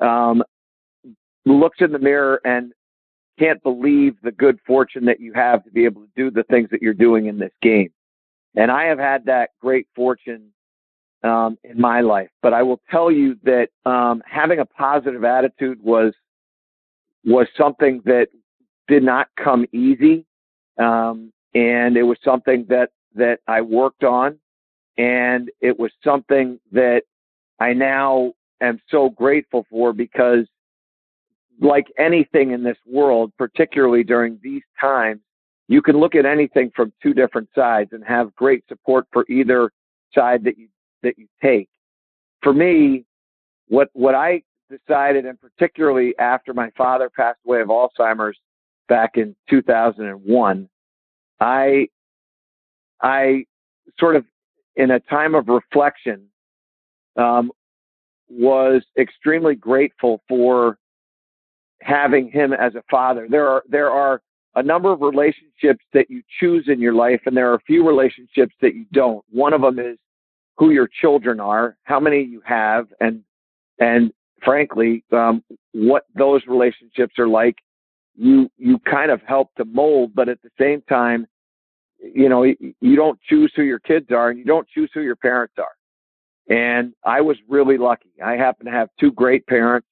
um, 0.00 0.42
looks 1.46 1.78
in 1.80 1.92
the 1.92 1.98
mirror 1.98 2.40
and 2.44 2.72
can't 3.38 3.62
believe 3.62 4.16
the 4.22 4.32
good 4.32 4.58
fortune 4.66 5.04
that 5.06 5.20
you 5.20 5.32
have 5.32 5.64
to 5.64 5.70
be 5.70 5.84
able 5.84 6.02
to 6.02 6.10
do 6.16 6.30
the 6.30 6.44
things 6.44 6.68
that 6.70 6.82
you're 6.82 6.92
doing 6.92 7.26
in 7.26 7.38
this 7.38 7.52
game. 7.62 7.90
And 8.54 8.70
I 8.70 8.84
have 8.84 8.98
had 8.98 9.24
that 9.26 9.50
great 9.60 9.86
fortune 9.94 10.52
um, 11.22 11.58
in 11.64 11.80
my 11.80 12.00
life. 12.00 12.30
But 12.42 12.52
I 12.52 12.62
will 12.62 12.80
tell 12.90 13.10
you 13.10 13.36
that 13.44 13.68
um, 13.86 14.22
having 14.26 14.58
a 14.58 14.66
positive 14.66 15.24
attitude 15.24 15.82
was 15.82 16.12
was 17.24 17.46
something 17.56 18.02
that 18.04 18.28
did 18.88 19.02
not 19.02 19.28
come 19.42 19.64
easy, 19.72 20.26
um, 20.78 21.32
and 21.54 21.96
it 21.96 22.02
was 22.02 22.18
something 22.24 22.66
that 22.68 22.90
that 23.14 23.40
I 23.46 23.60
worked 23.60 24.04
on, 24.04 24.38
and 24.98 25.50
it 25.60 25.78
was 25.78 25.92
something 26.02 26.58
that 26.72 27.02
I 27.60 27.72
now 27.72 28.32
am 28.60 28.80
so 28.90 29.10
grateful 29.10 29.66
for 29.70 29.92
because, 29.92 30.46
like 31.60 31.86
anything 31.98 32.50
in 32.50 32.62
this 32.64 32.78
world, 32.86 33.32
particularly 33.38 34.02
during 34.02 34.40
these 34.42 34.62
times, 34.80 35.20
you 35.68 35.80
can 35.80 35.98
look 35.98 36.14
at 36.14 36.26
anything 36.26 36.72
from 36.74 36.92
two 37.02 37.14
different 37.14 37.48
sides 37.54 37.90
and 37.92 38.04
have 38.04 38.34
great 38.34 38.64
support 38.68 39.06
for 39.12 39.24
either 39.28 39.70
side 40.14 40.44
that 40.44 40.58
you 40.58 40.68
that 41.02 41.18
you 41.18 41.26
take. 41.42 41.68
For 42.42 42.52
me, 42.52 43.04
what 43.68 43.88
what 43.92 44.14
I 44.14 44.42
decided, 44.70 45.26
and 45.26 45.38
particularly 45.40 46.14
after 46.18 46.54
my 46.54 46.70
father 46.76 47.10
passed 47.10 47.38
away 47.46 47.60
of 47.60 47.68
Alzheimer's 47.68 48.38
back 48.88 49.12
in 49.16 49.36
2001, 49.48 50.68
I 51.40 51.88
I 53.00 53.44
sort 53.98 54.16
of 54.16 54.24
in 54.76 54.92
a 54.92 55.00
time 55.00 55.34
of 55.34 55.48
reflection 55.48 56.26
um, 57.16 57.52
was 58.28 58.82
extremely 58.98 59.54
grateful 59.54 60.22
for 60.28 60.78
having 61.82 62.30
him 62.30 62.52
as 62.52 62.74
a 62.74 62.82
father. 62.90 63.26
There 63.28 63.48
are 63.48 63.62
there 63.68 63.90
are 63.90 64.22
a 64.54 64.62
number 64.62 64.92
of 64.92 65.00
relationships 65.00 65.84
that 65.92 66.10
you 66.10 66.22
choose 66.40 66.64
in 66.68 66.80
your 66.80 66.92
life, 66.92 67.20
and 67.26 67.36
there 67.36 67.50
are 67.50 67.54
a 67.54 67.62
few 67.62 67.86
relationships 67.86 68.54
that 68.60 68.74
you 68.74 68.84
don't. 68.92 69.24
One 69.30 69.52
of 69.52 69.62
them 69.62 69.78
is 69.78 69.98
who 70.56 70.70
your 70.70 70.88
children 71.00 71.40
are, 71.40 71.76
how 71.84 72.00
many 72.00 72.22
you 72.22 72.42
have, 72.44 72.86
and 73.00 73.22
and 73.78 74.12
frankly, 74.44 75.04
um, 75.12 75.42
what 75.72 76.04
those 76.14 76.42
relationships 76.46 77.14
are 77.18 77.28
like. 77.28 77.56
You 78.14 78.50
you 78.58 78.78
kind 78.80 79.10
of 79.10 79.20
help 79.26 79.54
to 79.56 79.64
mold, 79.64 80.12
but 80.14 80.28
at 80.28 80.42
the 80.42 80.50
same 80.60 80.82
time, 80.82 81.26
you 81.98 82.28
know 82.28 82.42
you 82.44 82.96
don't 82.96 83.18
choose 83.22 83.52
who 83.56 83.62
your 83.62 83.78
kids 83.78 84.06
are, 84.10 84.30
and 84.30 84.38
you 84.38 84.44
don't 84.44 84.68
choose 84.68 84.90
who 84.92 85.00
your 85.00 85.16
parents 85.16 85.54
are. 85.58 86.54
And 86.54 86.92
I 87.04 87.20
was 87.22 87.36
really 87.48 87.78
lucky. 87.78 88.10
I 88.22 88.32
happen 88.32 88.66
to 88.66 88.72
have 88.72 88.88
two 89.00 89.12
great 89.12 89.46
parents 89.46 89.86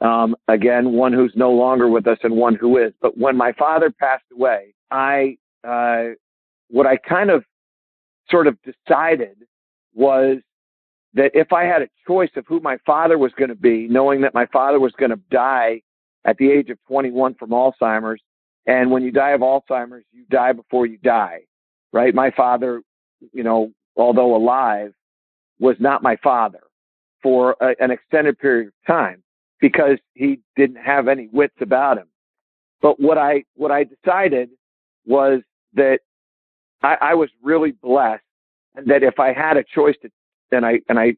um, 0.00 0.34
again, 0.48 0.92
one 0.92 1.12
who's 1.12 1.32
no 1.36 1.50
longer 1.50 1.88
with 1.88 2.06
us 2.06 2.18
and 2.22 2.34
one 2.34 2.54
who 2.54 2.78
is. 2.78 2.92
But 3.02 3.18
when 3.18 3.36
my 3.36 3.52
father 3.52 3.90
passed 3.90 4.24
away, 4.32 4.74
I, 4.90 5.36
uh, 5.66 6.14
what 6.68 6.86
I 6.86 6.96
kind 6.96 7.30
of 7.30 7.44
sort 8.30 8.46
of 8.46 8.56
decided 8.62 9.36
was 9.94 10.38
that 11.14 11.32
if 11.34 11.52
I 11.52 11.64
had 11.64 11.82
a 11.82 11.88
choice 12.06 12.30
of 12.36 12.46
who 12.46 12.60
my 12.60 12.78
father 12.86 13.18
was 13.18 13.32
going 13.36 13.48
to 13.48 13.54
be, 13.54 13.88
knowing 13.88 14.20
that 14.22 14.34
my 14.34 14.46
father 14.46 14.78
was 14.78 14.92
going 14.92 15.10
to 15.10 15.20
die 15.30 15.82
at 16.24 16.36
the 16.36 16.50
age 16.50 16.70
of 16.70 16.78
21 16.86 17.34
from 17.34 17.50
Alzheimer's, 17.50 18.20
and 18.66 18.90
when 18.90 19.02
you 19.02 19.10
die 19.10 19.30
of 19.30 19.40
Alzheimer's, 19.40 20.04
you 20.12 20.24
die 20.30 20.52
before 20.52 20.86
you 20.86 20.98
die, 20.98 21.40
right? 21.92 22.14
My 22.14 22.30
father, 22.30 22.82
you 23.32 23.42
know, 23.42 23.72
although 23.96 24.36
alive, 24.36 24.92
was 25.58 25.76
not 25.78 26.02
my 26.02 26.16
father 26.22 26.60
for 27.22 27.56
a, 27.60 27.74
an 27.80 27.90
extended 27.90 28.38
period 28.38 28.68
of 28.68 28.72
time 28.86 29.22
because 29.60 29.98
he 30.14 30.40
didn't 30.56 30.76
have 30.76 31.08
any 31.08 31.28
wits 31.32 31.54
about 31.60 31.98
him. 31.98 32.06
But 32.80 32.98
what 32.98 33.18
I 33.18 33.44
what 33.56 33.70
I 33.70 33.84
decided 33.84 34.50
was 35.06 35.40
that 35.74 36.00
I, 36.82 36.96
I 37.00 37.14
was 37.14 37.28
really 37.42 37.72
blessed, 37.72 38.22
that 38.74 39.02
if 39.02 39.18
I 39.18 39.32
had 39.32 39.56
a 39.56 39.64
choice 39.64 39.96
to, 40.02 40.10
and 40.52 40.64
I 40.64 40.80
and 40.88 40.98
I 40.98 41.14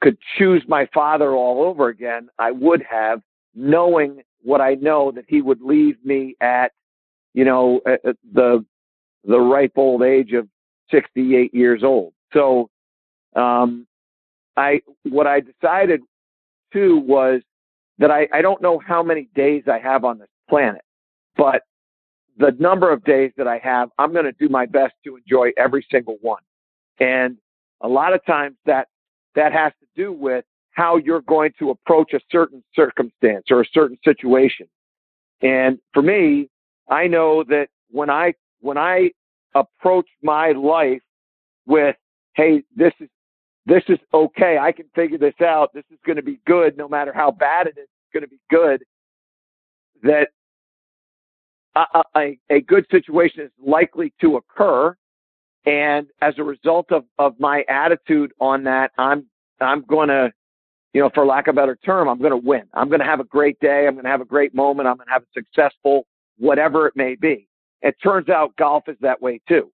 could 0.00 0.18
choose 0.38 0.62
my 0.68 0.86
father 0.92 1.32
all 1.32 1.62
over 1.64 1.88
again, 1.88 2.28
I 2.38 2.50
would 2.50 2.82
have, 2.88 3.20
knowing 3.54 4.22
what 4.42 4.60
I 4.60 4.74
know 4.74 5.12
that 5.12 5.24
he 5.28 5.40
would 5.40 5.60
leave 5.60 5.96
me 6.04 6.36
at, 6.40 6.72
you 7.34 7.44
know, 7.44 7.80
at 7.86 8.16
the 8.32 8.64
the 9.24 9.38
ripe 9.38 9.72
old 9.76 10.02
age 10.02 10.32
of 10.32 10.48
68 10.90 11.54
years 11.54 11.82
old. 11.84 12.12
So, 12.32 12.68
um, 13.36 13.86
I 14.56 14.80
what 15.04 15.26
I 15.26 15.40
decided 15.40 16.00
too 16.72 16.98
was 16.98 17.42
that 17.98 18.10
I, 18.10 18.28
I 18.32 18.42
don't 18.42 18.60
know 18.60 18.78
how 18.78 19.02
many 19.02 19.28
days 19.34 19.64
I 19.70 19.78
have 19.78 20.04
on 20.04 20.18
this 20.18 20.28
planet, 20.48 20.82
but 21.36 21.62
the 22.38 22.52
number 22.58 22.90
of 22.90 23.04
days 23.04 23.32
that 23.36 23.46
I 23.46 23.58
have, 23.58 23.90
I'm 23.98 24.12
going 24.12 24.24
to 24.24 24.32
do 24.32 24.48
my 24.48 24.66
best 24.66 24.94
to 25.04 25.16
enjoy 25.16 25.50
every 25.56 25.86
single 25.90 26.16
one. 26.20 26.42
And 27.00 27.36
a 27.80 27.88
lot 27.88 28.14
of 28.14 28.24
times 28.24 28.56
that, 28.66 28.88
that 29.34 29.52
has 29.52 29.72
to 29.80 29.86
do 29.96 30.12
with 30.12 30.44
how 30.72 30.96
you're 30.96 31.22
going 31.22 31.52
to 31.58 31.70
approach 31.70 32.12
a 32.12 32.20
certain 32.30 32.62
circumstance 32.74 33.46
or 33.50 33.60
a 33.60 33.66
certain 33.72 33.98
situation. 34.04 34.66
And 35.42 35.78
for 35.92 36.02
me, 36.02 36.48
I 36.88 37.06
know 37.06 37.44
that 37.48 37.68
when 37.90 38.08
I, 38.08 38.34
when 38.60 38.78
I 38.78 39.10
approach 39.54 40.06
my 40.22 40.52
life 40.52 41.02
with, 41.66 41.96
Hey, 42.34 42.62
this 42.74 42.92
is 43.00 43.08
this 43.66 43.82
is 43.88 43.98
okay. 44.12 44.58
I 44.60 44.72
can 44.72 44.86
figure 44.94 45.18
this 45.18 45.34
out. 45.40 45.72
This 45.72 45.84
is 45.90 45.98
going 46.04 46.16
to 46.16 46.22
be 46.22 46.40
good, 46.46 46.76
no 46.76 46.88
matter 46.88 47.12
how 47.12 47.30
bad 47.30 47.66
it 47.66 47.78
is. 47.78 47.84
It's 47.84 48.12
going 48.12 48.24
to 48.24 48.28
be 48.28 48.40
good. 48.50 48.82
That 50.02 50.28
a, 51.76 52.02
a, 52.16 52.38
a 52.50 52.60
good 52.62 52.86
situation 52.90 53.42
is 53.42 53.50
likely 53.64 54.12
to 54.20 54.36
occur, 54.36 54.96
and 55.66 56.06
as 56.20 56.34
a 56.38 56.44
result 56.44 56.90
of 56.90 57.04
of 57.18 57.38
my 57.38 57.64
attitude 57.68 58.32
on 58.40 58.64
that, 58.64 58.92
I'm 58.98 59.26
I'm 59.60 59.82
going 59.82 60.08
to, 60.08 60.32
you 60.92 61.00
know, 61.00 61.10
for 61.14 61.24
lack 61.24 61.46
of 61.46 61.54
a 61.54 61.60
better 61.60 61.76
term, 61.84 62.08
I'm 62.08 62.18
going 62.18 62.30
to 62.30 62.36
win. 62.36 62.62
I'm 62.74 62.88
going 62.88 63.00
to 63.00 63.06
have 63.06 63.20
a 63.20 63.24
great 63.24 63.58
day. 63.60 63.86
I'm 63.86 63.94
going 63.94 64.04
to 64.04 64.10
have 64.10 64.20
a 64.20 64.26
great 64.26 64.54
moment. 64.54 64.88
I'm 64.88 64.96
going 64.96 65.06
to 65.06 65.12
have 65.12 65.22
a 65.22 65.32
successful 65.34 66.06
whatever 66.38 66.86
it 66.86 66.96
may 66.96 67.14
be. 67.14 67.48
It 67.82 67.96
turns 68.02 68.28
out 68.28 68.56
golf 68.56 68.84
is 68.88 68.96
that 69.00 69.20
way 69.22 69.40
too. 69.48 69.70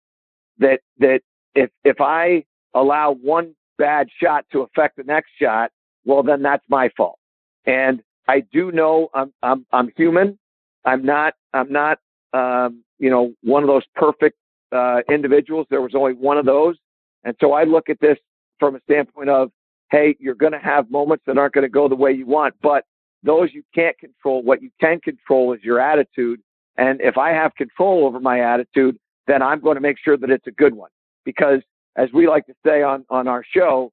That 0.59 0.81
that 0.99 1.21
if 1.55 1.71
if 1.85 2.01
I 2.01 2.45
allow 2.75 3.13
one 3.15 3.55
bad 3.79 4.09
shot 4.23 4.45
to 4.53 4.61
affect 4.61 4.97
the 4.97 5.03
next 5.05 5.31
shot, 5.41 5.71
well, 6.05 6.23
then 6.23 6.43
that's 6.43 6.65
my 6.69 6.89
fault. 6.97 7.19
And 7.67 8.03
I 8.29 8.41
do 8.53 8.73
know 8.73 9.09
I'm, 9.15 9.33
I'm, 9.43 9.67
I'm 9.73 9.91
human. 9.97 10.39
I'm 10.85 11.05
not, 11.05 11.35
I'm 11.53 11.71
not, 11.71 11.99
um, 12.33 12.83
you 12.99 13.11
know, 13.11 13.35
one 13.43 13.63
of 13.63 13.69
those 13.69 13.85
perfect, 13.95 14.37
uh, 14.73 15.01
individuals. 15.11 15.67
There 15.71 15.83
was 15.83 15.95
only 15.95 16.15
one 16.15 16.39
of 16.39 16.47
those. 16.47 16.77
And 17.25 17.37
so 17.41 17.53
I 17.53 17.65
look 17.65 17.89
at 17.89 18.01
this 18.01 18.19
from 18.59 18.77
a 18.77 18.81
standpoint 18.81 19.29
of, 19.29 19.51
Hey, 19.91 20.17
you're 20.19 20.35
going 20.35 20.53
to 20.53 20.59
have 20.59 20.91
moments 20.91 21.25
that 21.27 21.37
aren't 21.37 21.53
going 21.53 21.65
to 21.65 21.69
go 21.69 21.89
the 21.89 21.95
way 21.95 22.13
you 22.13 22.27
want, 22.27 22.55
but 22.63 22.85
those 23.23 23.51
you 23.53 23.63
can't 23.75 23.97
control. 23.99 24.43
What 24.43 24.63
you 24.63 24.71
can 24.81 25.01
control 25.01 25.53
is 25.53 25.61
your 25.63 25.79
attitude. 25.81 26.41
And 26.79 27.01
if 27.03 27.19
I 27.19 27.31
have 27.31 27.55
control 27.55 28.07
over 28.07 28.19
my 28.19 28.41
attitude, 28.41 28.97
then 29.27 29.43
I'm 29.43 29.61
going 29.61 29.75
to 29.75 29.81
make 29.81 29.99
sure 30.03 30.17
that 30.17 30.31
it's 30.31 30.47
a 30.47 30.53
good 30.53 30.75
one 30.75 30.91
because 31.25 31.61
as 31.97 32.09
we 32.13 32.27
like 32.27 32.47
to 32.47 32.55
say 32.65 32.83
on, 32.83 33.05
on 33.11 33.29
our 33.29 33.45
show, 33.55 33.93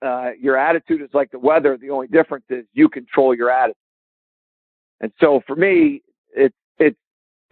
uh, 0.00 0.30
your 0.40 0.56
attitude 0.56 1.02
is 1.02 1.10
like 1.12 1.30
the 1.30 1.38
weather. 1.38 1.76
The 1.76 1.90
only 1.90 2.06
difference 2.06 2.44
is 2.48 2.64
you 2.72 2.88
control 2.88 3.34
your 3.34 3.50
attitude. 3.50 3.76
And 5.00 5.12
so 5.20 5.42
for 5.46 5.56
me, 5.56 6.02
it, 6.34 6.52
it, 6.78 6.96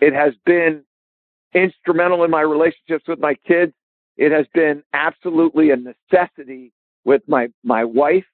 it 0.01 0.15
has 0.15 0.35
been 0.47 0.85
instrumental 1.55 2.25
in 2.25 2.31
my 2.31 2.43
relationships 2.43 3.05
with 3.09 3.19
my 3.19 3.35
kids. 3.47 3.73
It 4.17 4.33
has 4.33 4.47
been 4.55 4.83
absolutely 4.93 5.71
a 5.71 5.77
necessity 5.77 6.73
with 7.05 7.23
my, 7.27 7.49
my 7.65 7.85
wife 7.85 8.25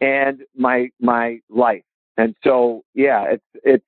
and 0.00 0.40
my, 0.56 0.90
my 1.00 1.38
life. 1.48 1.84
And 2.16 2.34
so, 2.42 2.82
yeah, 2.94 3.24
it's, 3.30 3.44
it's, 3.62 3.84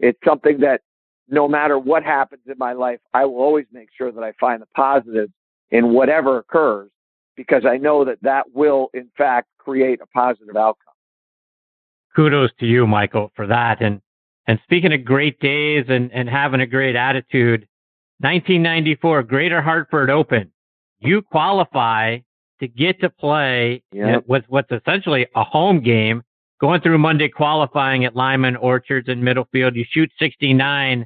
it's 0.00 0.18
something 0.24 0.60
that 0.60 0.80
no 1.28 1.48
matter 1.48 1.78
what 1.78 2.02
happens 2.02 2.42
in 2.46 2.56
my 2.58 2.72
life, 2.72 3.00
I 3.12 3.24
will 3.24 3.36
always 3.36 3.66
make 3.72 3.88
sure 3.96 4.10
that 4.12 4.22
I 4.22 4.32
find 4.40 4.60
the 4.60 4.68
positives 4.74 5.32
in 5.70 5.92
whatever 5.92 6.38
occurs 6.38 6.90
because 7.36 7.64
I 7.66 7.76
know 7.76 8.04
that 8.04 8.18
that 8.22 8.44
will, 8.54 8.88
in 8.94 9.10
fact, 9.16 9.48
create 9.58 10.00
a 10.00 10.06
positive 10.06 10.56
outcome. 10.56 10.94
Kudos 12.14 12.50
to 12.60 12.66
you, 12.66 12.86
Michael, 12.86 13.32
for 13.34 13.46
that. 13.46 13.82
And 13.82 14.00
and 14.46 14.58
speaking 14.64 14.92
of 14.92 15.04
great 15.04 15.40
days 15.40 15.86
and, 15.88 16.12
and 16.12 16.28
having 16.28 16.60
a 16.60 16.66
great 16.66 16.96
attitude, 16.96 17.66
1994 18.24 19.22
Greater 19.24 19.60
Hartford 19.60 20.08
Open, 20.08 20.50
you 20.98 21.20
qualify 21.20 22.20
to 22.58 22.66
get 22.66 22.98
to 23.02 23.10
play 23.10 23.82
yep. 23.92 24.24
with 24.26 24.44
what's 24.48 24.72
essentially 24.72 25.26
a 25.36 25.44
home 25.44 25.82
game. 25.82 26.22
Going 26.58 26.80
through 26.80 26.96
Monday 26.96 27.28
qualifying 27.28 28.06
at 28.06 28.16
Lyman 28.16 28.56
Orchards 28.56 29.10
and 29.10 29.22
Middlefield, 29.22 29.76
you 29.76 29.84
shoot 29.90 30.10
69 30.18 31.04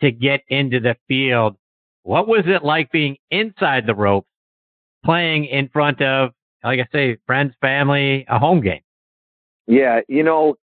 to 0.00 0.10
get 0.10 0.40
into 0.48 0.80
the 0.80 0.96
field. 1.06 1.56
What 2.02 2.26
was 2.26 2.42
it 2.46 2.64
like 2.64 2.90
being 2.90 3.16
inside 3.30 3.86
the 3.86 3.94
ropes, 3.94 4.28
playing 5.04 5.44
in 5.44 5.68
front 5.68 6.02
of, 6.02 6.30
like 6.64 6.80
I 6.80 6.86
say, 6.92 7.16
friends, 7.26 7.54
family, 7.60 8.24
a 8.28 8.40
home 8.40 8.60
game? 8.60 8.80
Yeah, 9.68 10.00
you 10.08 10.24
know, 10.24 10.56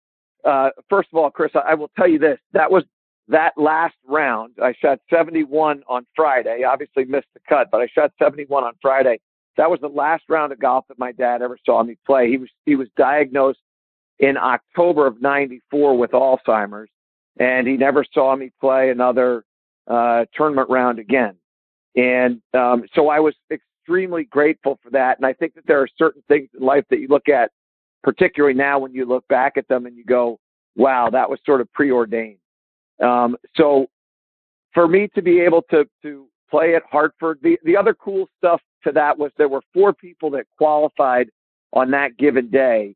uh, 0.44 0.70
first 0.90 1.10
of 1.12 1.18
all, 1.18 1.30
Chris, 1.30 1.52
I 1.54 1.74
will 1.74 1.90
tell 1.96 2.08
you 2.08 2.18
this: 2.18 2.40
that 2.54 2.68
was 2.68 2.82
that 3.28 3.52
last 3.56 3.94
round. 4.06 4.54
I 4.62 4.74
shot 4.80 4.98
71 5.10 5.82
on 5.88 6.06
Friday. 6.14 6.64
Obviously 6.64 7.04
missed 7.04 7.28
the 7.34 7.40
cut, 7.48 7.68
but 7.70 7.80
I 7.80 7.86
shot 7.86 8.12
71 8.18 8.64
on 8.64 8.72
Friday. 8.82 9.20
That 9.56 9.70
was 9.70 9.80
the 9.80 9.88
last 9.88 10.24
round 10.28 10.52
of 10.52 10.60
golf 10.60 10.86
that 10.88 10.98
my 10.98 11.12
dad 11.12 11.42
ever 11.42 11.58
saw 11.64 11.82
me 11.82 11.96
play. 12.06 12.28
He 12.28 12.38
was 12.38 12.48
he 12.64 12.74
was 12.74 12.88
diagnosed 12.96 13.60
in 14.18 14.36
October 14.36 15.06
of 15.06 15.20
'94 15.20 15.96
with 15.98 16.12
Alzheimer's, 16.12 16.88
and 17.38 17.66
he 17.66 17.76
never 17.76 18.04
saw 18.14 18.34
me 18.34 18.50
play 18.60 18.90
another 18.90 19.44
uh, 19.86 20.24
tournament 20.34 20.70
round 20.70 20.98
again. 20.98 21.36
And 21.96 22.40
um, 22.54 22.84
so 22.94 23.08
I 23.08 23.20
was 23.20 23.34
extremely 23.50 24.24
grateful 24.24 24.78
for 24.82 24.90
that. 24.90 25.18
And 25.18 25.26
I 25.26 25.32
think 25.32 25.54
that 25.54 25.66
there 25.66 25.80
are 25.80 25.88
certain 25.98 26.22
things 26.28 26.48
in 26.58 26.64
life 26.64 26.84
that 26.90 27.00
you 27.00 27.08
look 27.08 27.28
at, 27.28 27.50
particularly 28.02 28.54
now 28.54 28.78
when 28.78 28.94
you 28.94 29.04
look 29.04 29.26
back 29.28 29.56
at 29.56 29.68
them 29.68 29.86
and 29.86 29.96
you 29.96 30.04
go, 30.04 30.38
wow, 30.76 31.10
that 31.10 31.28
was 31.28 31.38
sort 31.44 31.60
of 31.60 31.70
preordained. 31.72 32.38
Um, 33.00 33.36
so 33.56 33.86
for 34.74 34.88
me 34.88 35.08
to 35.14 35.22
be 35.22 35.40
able 35.40 35.62
to, 35.70 35.84
to 36.02 36.26
play 36.50 36.74
at 36.74 36.82
Hartford, 36.90 37.38
the, 37.42 37.58
the 37.64 37.76
other 37.76 37.94
cool 37.94 38.28
stuff 38.38 38.60
to 38.84 38.92
that 38.92 39.18
was 39.18 39.30
there 39.38 39.48
were 39.48 39.62
four 39.72 39.92
people 39.92 40.30
that 40.30 40.46
qualified 40.56 41.28
on 41.72 41.90
that 41.90 42.16
given 42.18 42.50
day 42.50 42.94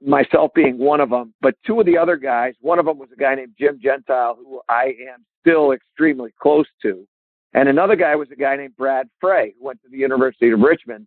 myself 0.00 0.52
being 0.54 0.78
one 0.78 1.00
of 1.00 1.10
them, 1.10 1.34
but 1.40 1.54
two 1.66 1.80
of 1.80 1.86
the 1.86 1.98
other 1.98 2.16
guys, 2.16 2.54
one 2.60 2.78
of 2.78 2.86
them 2.86 2.98
was 2.98 3.08
a 3.12 3.16
guy 3.16 3.34
named 3.34 3.54
Jim 3.58 3.80
Gentile, 3.82 4.36
who 4.36 4.60
I 4.68 4.94
am 5.12 5.24
still 5.40 5.72
extremely 5.72 6.32
close 6.40 6.66
to. 6.82 7.06
And 7.54 7.68
another 7.68 7.96
guy 7.96 8.16
was 8.16 8.28
a 8.30 8.36
guy 8.36 8.56
named 8.56 8.76
Brad 8.76 9.08
Frey, 9.20 9.54
who 9.58 9.66
went 9.66 9.82
to 9.82 9.88
the 9.88 9.96
University 9.96 10.50
of 10.50 10.60
Richmond. 10.60 11.06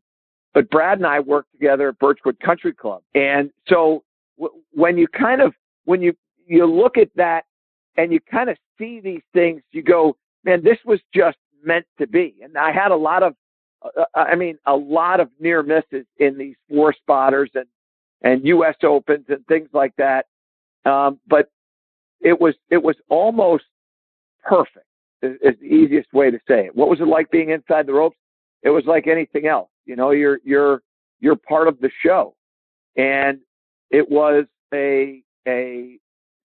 But 0.53 0.69
Brad 0.69 0.97
and 0.97 1.07
I 1.07 1.19
worked 1.19 1.51
together 1.51 1.89
at 1.89 1.99
Birchwood 1.99 2.39
Country 2.39 2.73
Club. 2.73 3.03
And 3.15 3.51
so 3.67 4.03
w- 4.39 4.61
when 4.71 4.97
you 4.97 5.07
kind 5.07 5.41
of, 5.41 5.53
when 5.85 6.01
you, 6.01 6.13
you 6.45 6.65
look 6.65 6.97
at 6.97 7.09
that 7.15 7.43
and 7.98 8.13
you 8.13 8.20
kind 8.20 8.50
of 8.50 8.58
see 8.77 9.00
these 9.00 9.22
things, 9.34 9.62
you 9.72 9.82
go, 9.82 10.16
man, 10.44 10.63
this 10.63 10.77
was 10.86 11.00
just 11.13 11.38
meant 11.63 11.86
to 12.00 12.08
be. 12.08 12.36
And 12.44 12.58
I 12.58 12.72
had 12.72 12.92
a 12.92 12.96
lot 12.96 13.24
of, 13.24 13.34
uh, 13.82 14.01
uh 14.01 14.20
I 14.20 14.36
mean, 14.36 14.58
a 14.66 14.75
lot 14.75 15.20
of 15.20 15.30
near 15.39 15.63
misses 15.63 16.06
in 16.18 16.38
these 16.38 16.56
four 16.70 16.94
spotters 16.94 17.50
and, 17.56 17.66
and 18.22 18.46
U.S. 18.46 18.75
Opens 18.84 19.25
and 19.30 19.46
things 19.48 19.70
like 19.74 19.94
that. 19.98 20.27
Um, 20.86 21.20
but 21.27 21.50
it 22.22 22.39
was, 22.39 22.56
it 22.70 22.82
was 22.82 22.96
almost 23.10 23.66
perfect 24.44 24.86
is, 25.22 25.34
is 25.42 25.60
the 25.60 25.68
easiest 25.68 26.13
way 26.13 26.32
to 26.32 26.39
say 26.48 26.68
it. 26.68 26.75
What 26.75 26.89
was 26.89 27.00
it 27.00 27.08
like 27.08 27.30
being 27.32 27.50
inside 27.50 27.88
the 27.88 27.94
ropes? 27.94 28.18
It 28.63 28.70
was 28.70 28.86
like 28.86 29.08
anything 29.08 29.48
else. 29.48 29.70
You 29.86 29.96
know, 29.96 30.12
you're, 30.12 30.39
you're, 30.44 30.82
you're 31.20 31.36
part 31.36 31.68
of 31.68 31.80
the 31.80 31.89
show. 32.06 32.36
And 32.96 33.39
it 33.92 34.10
was 34.10 34.46
a, 34.74 35.22
a 35.48 36.00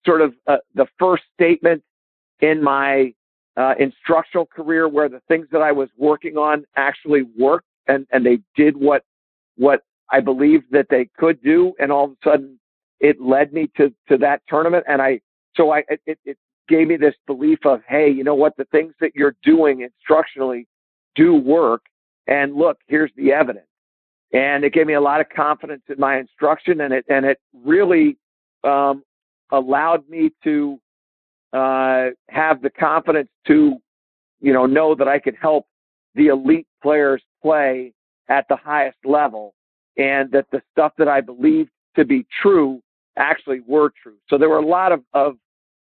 sort 0.05 0.21
of 0.21 0.35
uh, 0.47 0.57
the 0.75 0.87
first 0.99 1.25
statement 1.35 1.83
in 2.41 2.63
my 2.63 3.13
uh, 3.57 3.75
instructional 3.79 4.47
career 4.47 4.89
where 4.89 5.09
the 5.09 5.21
things 5.29 5.47
that 5.53 5.63
I 5.63 5.73
was 5.73 5.89
working 5.97 6.37
on 6.37 6.65
actually 6.77 7.23
worked 7.39 7.67
and, 7.87 8.07
and 8.11 8.25
they 8.25 8.39
did 8.57 8.77
what, 8.77 9.05
what 9.57 9.83
I 10.11 10.21
believed 10.21 10.67
that 10.71 10.87
they 10.91 11.09
could 11.19 11.43
do. 11.43 11.73
And 11.79 11.93
all 11.93 12.05
of 12.05 12.11
a 12.13 12.17
sudden 12.25 12.59
it 13.01 13.21
led 13.21 13.53
me 13.53 13.71
to, 13.77 13.93
to 14.09 14.17
that 14.19 14.43
tournament. 14.49 14.85
And 14.89 15.03
I, 15.03 15.21
so 15.57 15.73
I, 15.73 15.83
it, 16.07 16.19
it 16.25 16.39
gave 16.69 16.89
me 16.89 16.97
this 16.97 17.15
belief 17.27 17.59
of, 17.65 17.81
Hey, 17.89 18.11
you 18.11 18.25
know 18.25 18.35
what? 18.35 18.57
The 18.57 18.65
things 18.67 18.95
that 19.01 19.13
you're 19.15 19.37
doing 19.43 19.87
instructionally 19.87 20.67
do 21.15 21.35
work. 21.35 21.83
And 22.27 22.55
look, 22.55 22.79
here's 22.87 23.11
the 23.17 23.33
evidence. 23.33 23.67
And 24.33 24.65
it 24.65 24.73
gave 24.73 24.87
me 24.87 24.95
a 24.95 25.01
lot 25.01 25.21
of 25.21 25.29
confidence 25.29 25.83
in 25.89 25.97
my 25.99 26.19
instruction 26.19 26.81
and 26.81 26.95
it, 26.95 27.05
and 27.09 27.27
it 27.27 27.39
really, 27.53 28.17
um, 28.65 29.03
allowed 29.53 30.09
me 30.09 30.33
to 30.43 30.81
uh, 31.53 32.07
have 32.29 32.63
the 32.63 32.71
confidence 32.71 33.29
to, 33.47 33.77
you 34.41 34.53
know, 34.53 34.67
know 34.67 34.95
that 34.95 35.07
I 35.07 35.19
could 35.19 35.37
help 35.41 35.67
the 36.15 36.29
elite 36.29 36.67
players 36.83 37.23
play 37.41 37.93
at 38.29 38.47
the 38.49 38.57
highest 38.57 38.99
level 39.05 39.55
and 39.97 40.31
that 40.33 40.47
the 40.51 40.63
stuff 40.73 40.93
that 40.99 41.09
I 41.09 41.21
believed 41.21 41.71
to 41.97 42.05
be 42.05 42.27
true 42.43 42.83
actually 43.17 43.61
were 43.67 43.93
true. 44.03 44.17
So 44.29 44.39
there 44.39 44.49
were 44.49 44.59
a 44.59 44.67
lot 44.67 44.93
of, 44.93 45.03
of 45.13 45.37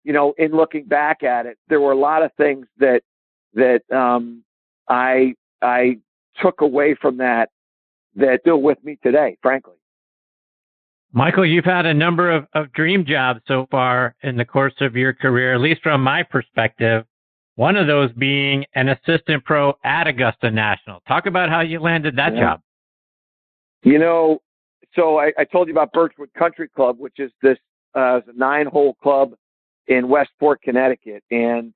you 0.04 0.12
know, 0.12 0.34
in 0.38 0.52
looking 0.52 0.84
back 0.84 1.22
at 1.22 1.46
it, 1.46 1.56
there 1.68 1.80
were 1.80 1.92
a 1.92 1.98
lot 1.98 2.22
of 2.22 2.32
things 2.34 2.66
that, 2.78 3.02
that, 3.54 3.82
um, 3.96 4.42
I, 4.88 5.34
I 5.62 5.98
took 6.42 6.62
away 6.62 6.96
from 7.00 7.16
that 7.18 7.50
that 8.16 8.40
still 8.40 8.60
with 8.60 8.82
me 8.82 8.98
today, 9.02 9.36
frankly. 9.40 9.74
Michael, 11.12 11.44
you've 11.44 11.64
had 11.64 11.86
a 11.86 11.94
number 11.94 12.30
of, 12.30 12.46
of 12.54 12.72
dream 12.72 13.04
jobs 13.04 13.40
so 13.48 13.66
far 13.70 14.14
in 14.22 14.36
the 14.36 14.44
course 14.44 14.74
of 14.80 14.94
your 14.94 15.12
career, 15.12 15.54
at 15.54 15.60
least 15.60 15.82
from 15.82 16.02
my 16.02 16.22
perspective. 16.22 17.04
One 17.56 17.76
of 17.76 17.88
those 17.88 18.12
being 18.12 18.64
an 18.74 18.88
assistant 18.88 19.44
pro 19.44 19.74
at 19.84 20.06
Augusta 20.06 20.50
National. 20.50 21.00
Talk 21.08 21.26
about 21.26 21.50
how 21.50 21.60
you 21.60 21.80
landed 21.80 22.16
that 22.16 22.34
yeah. 22.34 22.40
job. 22.40 22.60
You 23.82 23.98
know, 23.98 24.40
so 24.94 25.18
I, 25.18 25.32
I, 25.36 25.44
told 25.44 25.68
you 25.68 25.74
about 25.74 25.92
Birchwood 25.92 26.32
Country 26.34 26.68
Club, 26.68 26.98
which 26.98 27.18
is 27.18 27.32
this 27.42 27.58
uh, 27.94 28.20
nine 28.34 28.66
hole 28.66 28.94
club 29.02 29.32
in 29.88 30.08
Westport, 30.08 30.62
Connecticut. 30.62 31.24
And 31.30 31.72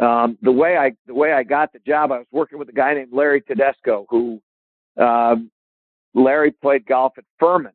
um, 0.00 0.38
the 0.42 0.52
way 0.52 0.76
I 0.76 0.92
the 1.06 1.14
way 1.14 1.32
I 1.32 1.42
got 1.42 1.72
the 1.72 1.80
job, 1.80 2.12
I 2.12 2.18
was 2.18 2.26
working 2.30 2.58
with 2.58 2.68
a 2.68 2.72
guy 2.72 2.94
named 2.94 3.12
Larry 3.12 3.42
Tedesco, 3.42 4.06
who 4.08 4.40
um, 4.96 5.50
Larry 6.14 6.52
played 6.52 6.86
golf 6.86 7.14
at 7.18 7.24
Furman 7.38 7.72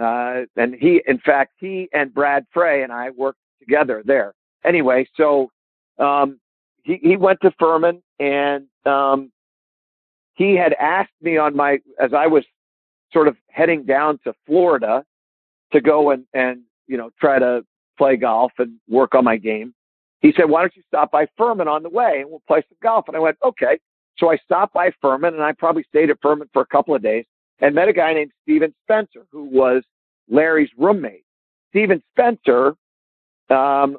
uh, 0.00 0.42
and 0.56 0.74
he, 0.74 1.02
in 1.06 1.18
fact, 1.18 1.52
he 1.58 1.88
and 1.92 2.12
Brad 2.14 2.46
Frey 2.52 2.82
and 2.82 2.92
I 2.92 3.10
worked 3.10 3.38
together 3.60 4.02
there. 4.04 4.32
Anyway, 4.64 5.06
so 5.16 5.50
um, 5.98 6.40
he 6.82 6.98
he 7.02 7.16
went 7.16 7.40
to 7.42 7.52
Furman 7.58 8.02
and 8.18 8.66
um, 8.86 9.30
he 10.34 10.54
had 10.54 10.74
asked 10.74 11.12
me 11.20 11.36
on 11.36 11.54
my 11.54 11.78
as 12.00 12.12
I 12.14 12.26
was 12.26 12.44
sort 13.12 13.28
of 13.28 13.36
heading 13.48 13.84
down 13.84 14.18
to 14.24 14.32
Florida 14.46 15.04
to 15.72 15.80
go 15.80 16.10
and 16.10 16.24
and 16.32 16.62
you 16.86 16.96
know 16.96 17.10
try 17.20 17.38
to 17.38 17.64
play 17.98 18.16
golf 18.16 18.52
and 18.58 18.78
work 18.88 19.14
on 19.14 19.24
my 19.24 19.36
game. 19.36 19.74
He 20.20 20.32
said, 20.36 20.48
"Why 20.48 20.62
don't 20.62 20.76
you 20.76 20.82
stop 20.86 21.10
by 21.10 21.26
Furman 21.36 21.68
on 21.68 21.82
the 21.82 21.90
way 21.90 22.20
and 22.20 22.30
we'll 22.30 22.42
play 22.46 22.62
some 22.68 22.78
golf?" 22.82 23.08
And 23.08 23.16
I 23.16 23.20
went, 23.20 23.36
"Okay." 23.44 23.78
So 24.18 24.30
I 24.30 24.36
stopped 24.36 24.74
by 24.74 24.90
Furman 25.00 25.34
and 25.34 25.42
I 25.42 25.52
probably 25.52 25.84
stayed 25.84 26.10
at 26.10 26.18
Furman 26.22 26.48
for 26.52 26.62
a 26.62 26.66
couple 26.66 26.94
of 26.94 27.02
days 27.02 27.24
and 27.60 27.74
met 27.74 27.88
a 27.88 27.92
guy 27.92 28.12
named 28.12 28.32
Steven 28.42 28.74
Spencer, 28.84 29.26
who 29.30 29.44
was 29.44 29.82
Larry's 30.28 30.70
roommate. 30.76 31.24
Steven 31.70 32.02
Spencer 32.12 32.74
um, 33.50 33.96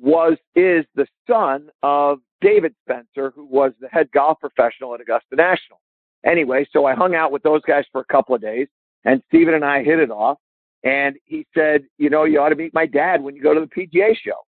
was 0.00 0.36
is 0.54 0.84
the 0.94 1.06
son 1.28 1.68
of 1.82 2.18
David 2.40 2.74
Spencer, 2.84 3.32
who 3.34 3.46
was 3.46 3.72
the 3.80 3.88
head 3.88 4.10
golf 4.12 4.38
professional 4.40 4.94
at 4.94 5.00
Augusta 5.00 5.36
National. 5.36 5.80
Anyway, 6.24 6.66
so 6.72 6.86
I 6.86 6.94
hung 6.94 7.14
out 7.14 7.32
with 7.32 7.42
those 7.42 7.62
guys 7.62 7.84
for 7.92 8.00
a 8.00 8.04
couple 8.04 8.34
of 8.34 8.40
days, 8.40 8.68
and 9.04 9.22
Steven 9.28 9.54
and 9.54 9.64
I 9.64 9.82
hit 9.82 9.98
it 9.98 10.10
off. 10.10 10.38
And 10.82 11.16
he 11.24 11.46
said, 11.54 11.84
you 11.96 12.10
know, 12.10 12.24
you 12.24 12.40
ought 12.40 12.50
to 12.50 12.56
meet 12.56 12.74
my 12.74 12.86
dad 12.86 13.22
when 13.22 13.34
you 13.34 13.42
go 13.42 13.54
to 13.54 13.60
the 13.60 13.66
PGA 13.66 14.14
show. 14.14 14.44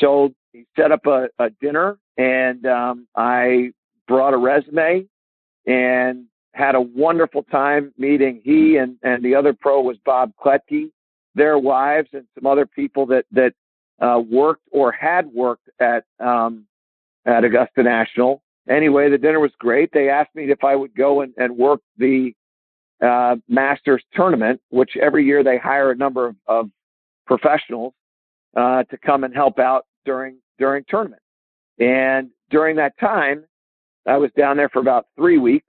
So 0.00 0.34
he 0.52 0.66
set 0.76 0.90
up 0.90 1.06
a, 1.06 1.28
a 1.38 1.50
dinner, 1.60 1.98
and 2.16 2.66
um, 2.66 3.06
I 3.16 3.70
brought 4.08 4.34
a 4.34 4.36
resume, 4.36 5.06
and 5.66 6.24
had 6.56 6.74
a 6.74 6.80
wonderful 6.80 7.42
time 7.44 7.92
meeting 7.98 8.40
he 8.42 8.78
and, 8.78 8.96
and 9.02 9.22
the 9.22 9.34
other 9.34 9.52
pro 9.52 9.82
was 9.82 9.98
Bob 10.06 10.32
Kletke, 10.42 10.90
their 11.34 11.58
wives 11.58 12.08
and 12.14 12.24
some 12.34 12.46
other 12.46 12.64
people 12.64 13.04
that, 13.06 13.26
that, 13.30 13.52
uh, 14.00 14.20
worked 14.30 14.62
or 14.72 14.90
had 14.90 15.26
worked 15.26 15.68
at, 15.80 16.04
um, 16.18 16.66
at 17.26 17.44
Augusta 17.44 17.82
National. 17.82 18.42
Anyway, 18.70 19.10
the 19.10 19.18
dinner 19.18 19.38
was 19.38 19.52
great. 19.58 19.90
They 19.92 20.08
asked 20.08 20.34
me 20.34 20.50
if 20.50 20.64
I 20.64 20.74
would 20.74 20.94
go 20.94 21.20
and, 21.20 21.34
and 21.36 21.56
work 21.56 21.80
the, 21.98 22.32
uh, 23.02 23.36
Masters 23.48 24.02
tournament, 24.14 24.58
which 24.70 24.96
every 25.00 25.26
year 25.26 25.44
they 25.44 25.58
hire 25.58 25.90
a 25.90 25.96
number 25.96 26.28
of, 26.28 26.36
of 26.46 26.70
professionals, 27.26 27.92
uh, 28.56 28.82
to 28.84 28.96
come 29.04 29.24
and 29.24 29.34
help 29.34 29.58
out 29.58 29.84
during, 30.06 30.38
during 30.58 30.84
tournament. 30.88 31.20
And 31.78 32.30
during 32.50 32.76
that 32.76 32.98
time, 32.98 33.44
I 34.06 34.16
was 34.16 34.30
down 34.38 34.56
there 34.56 34.70
for 34.70 34.78
about 34.78 35.06
three 35.16 35.36
weeks 35.36 35.66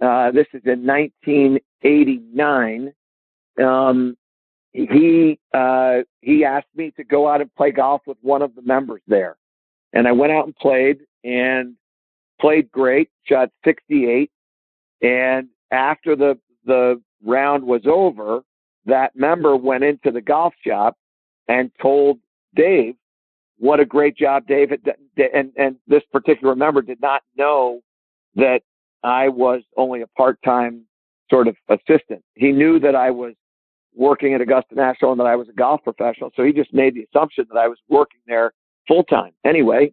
uh, 0.00 0.30
this 0.30 0.46
is 0.52 0.62
in 0.64 0.86
1989. 0.86 2.92
Um, 3.62 4.16
he 4.72 5.38
uh, 5.52 5.98
he 6.20 6.44
asked 6.44 6.66
me 6.74 6.90
to 6.96 7.04
go 7.04 7.28
out 7.28 7.40
and 7.40 7.54
play 7.54 7.70
golf 7.70 8.02
with 8.06 8.18
one 8.22 8.42
of 8.42 8.56
the 8.56 8.62
members 8.62 9.02
there, 9.06 9.36
and 9.92 10.08
I 10.08 10.12
went 10.12 10.32
out 10.32 10.46
and 10.46 10.56
played 10.56 10.98
and 11.22 11.76
played 12.40 12.72
great. 12.72 13.08
Shot 13.24 13.50
68, 13.64 14.32
and 15.02 15.48
after 15.70 16.16
the 16.16 16.36
the 16.66 17.00
round 17.24 17.62
was 17.62 17.82
over, 17.86 18.40
that 18.86 19.14
member 19.14 19.56
went 19.56 19.84
into 19.84 20.10
the 20.10 20.20
golf 20.20 20.54
shop 20.66 20.96
and 21.46 21.70
told 21.80 22.18
Dave 22.56 22.96
what 23.58 23.78
a 23.78 23.84
great 23.84 24.16
job 24.16 24.48
Dave 24.48 24.70
David 24.70 24.96
and 25.32 25.52
and 25.56 25.76
this 25.86 26.02
particular 26.12 26.56
member 26.56 26.82
did 26.82 27.00
not 27.00 27.22
know 27.36 27.80
that 28.34 28.62
I 29.04 29.28
was 29.28 29.62
only 29.76 30.02
a 30.02 30.06
part-time 30.08 30.86
sort 31.30 31.46
of 31.46 31.56
assistant. 31.68 32.22
He 32.34 32.50
knew 32.50 32.80
that 32.80 32.96
I 32.96 33.10
was 33.10 33.34
working 33.94 34.34
at 34.34 34.40
Augusta 34.40 34.74
National 34.74 35.12
and 35.12 35.20
that 35.20 35.26
I 35.26 35.36
was 35.36 35.48
a 35.48 35.52
golf 35.52 35.82
professional. 35.84 36.30
So 36.34 36.42
he 36.42 36.52
just 36.52 36.72
made 36.72 36.94
the 36.94 37.06
assumption 37.12 37.44
that 37.52 37.58
I 37.58 37.68
was 37.68 37.78
working 37.88 38.20
there 38.26 38.52
full 38.88 39.04
time. 39.04 39.32
Anyway, 39.44 39.92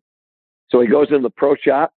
so 0.69 0.82
he 0.82 0.88
goes 0.88 1.08
into 1.10 1.21
the 1.21 1.30
pro 1.30 1.56
shop 1.56 1.93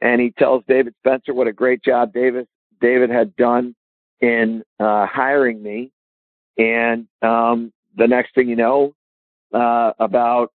and 0.00 0.20
he 0.20 0.32
tells 0.32 0.64
David 0.68 0.94
Spencer 0.98 1.32
what 1.32 1.46
a 1.46 1.52
great 1.52 1.82
job 1.82 2.12
David 2.12 2.46
David 2.80 3.10
had 3.10 3.34
done 3.36 3.74
in 4.20 4.62
uh, 4.78 5.06
hiring 5.06 5.62
me. 5.62 5.92
And 6.58 7.06
um, 7.22 7.72
the 7.96 8.06
next 8.06 8.34
thing 8.34 8.48
you 8.48 8.56
know, 8.56 8.94
uh, 9.52 9.92
about 9.98 10.52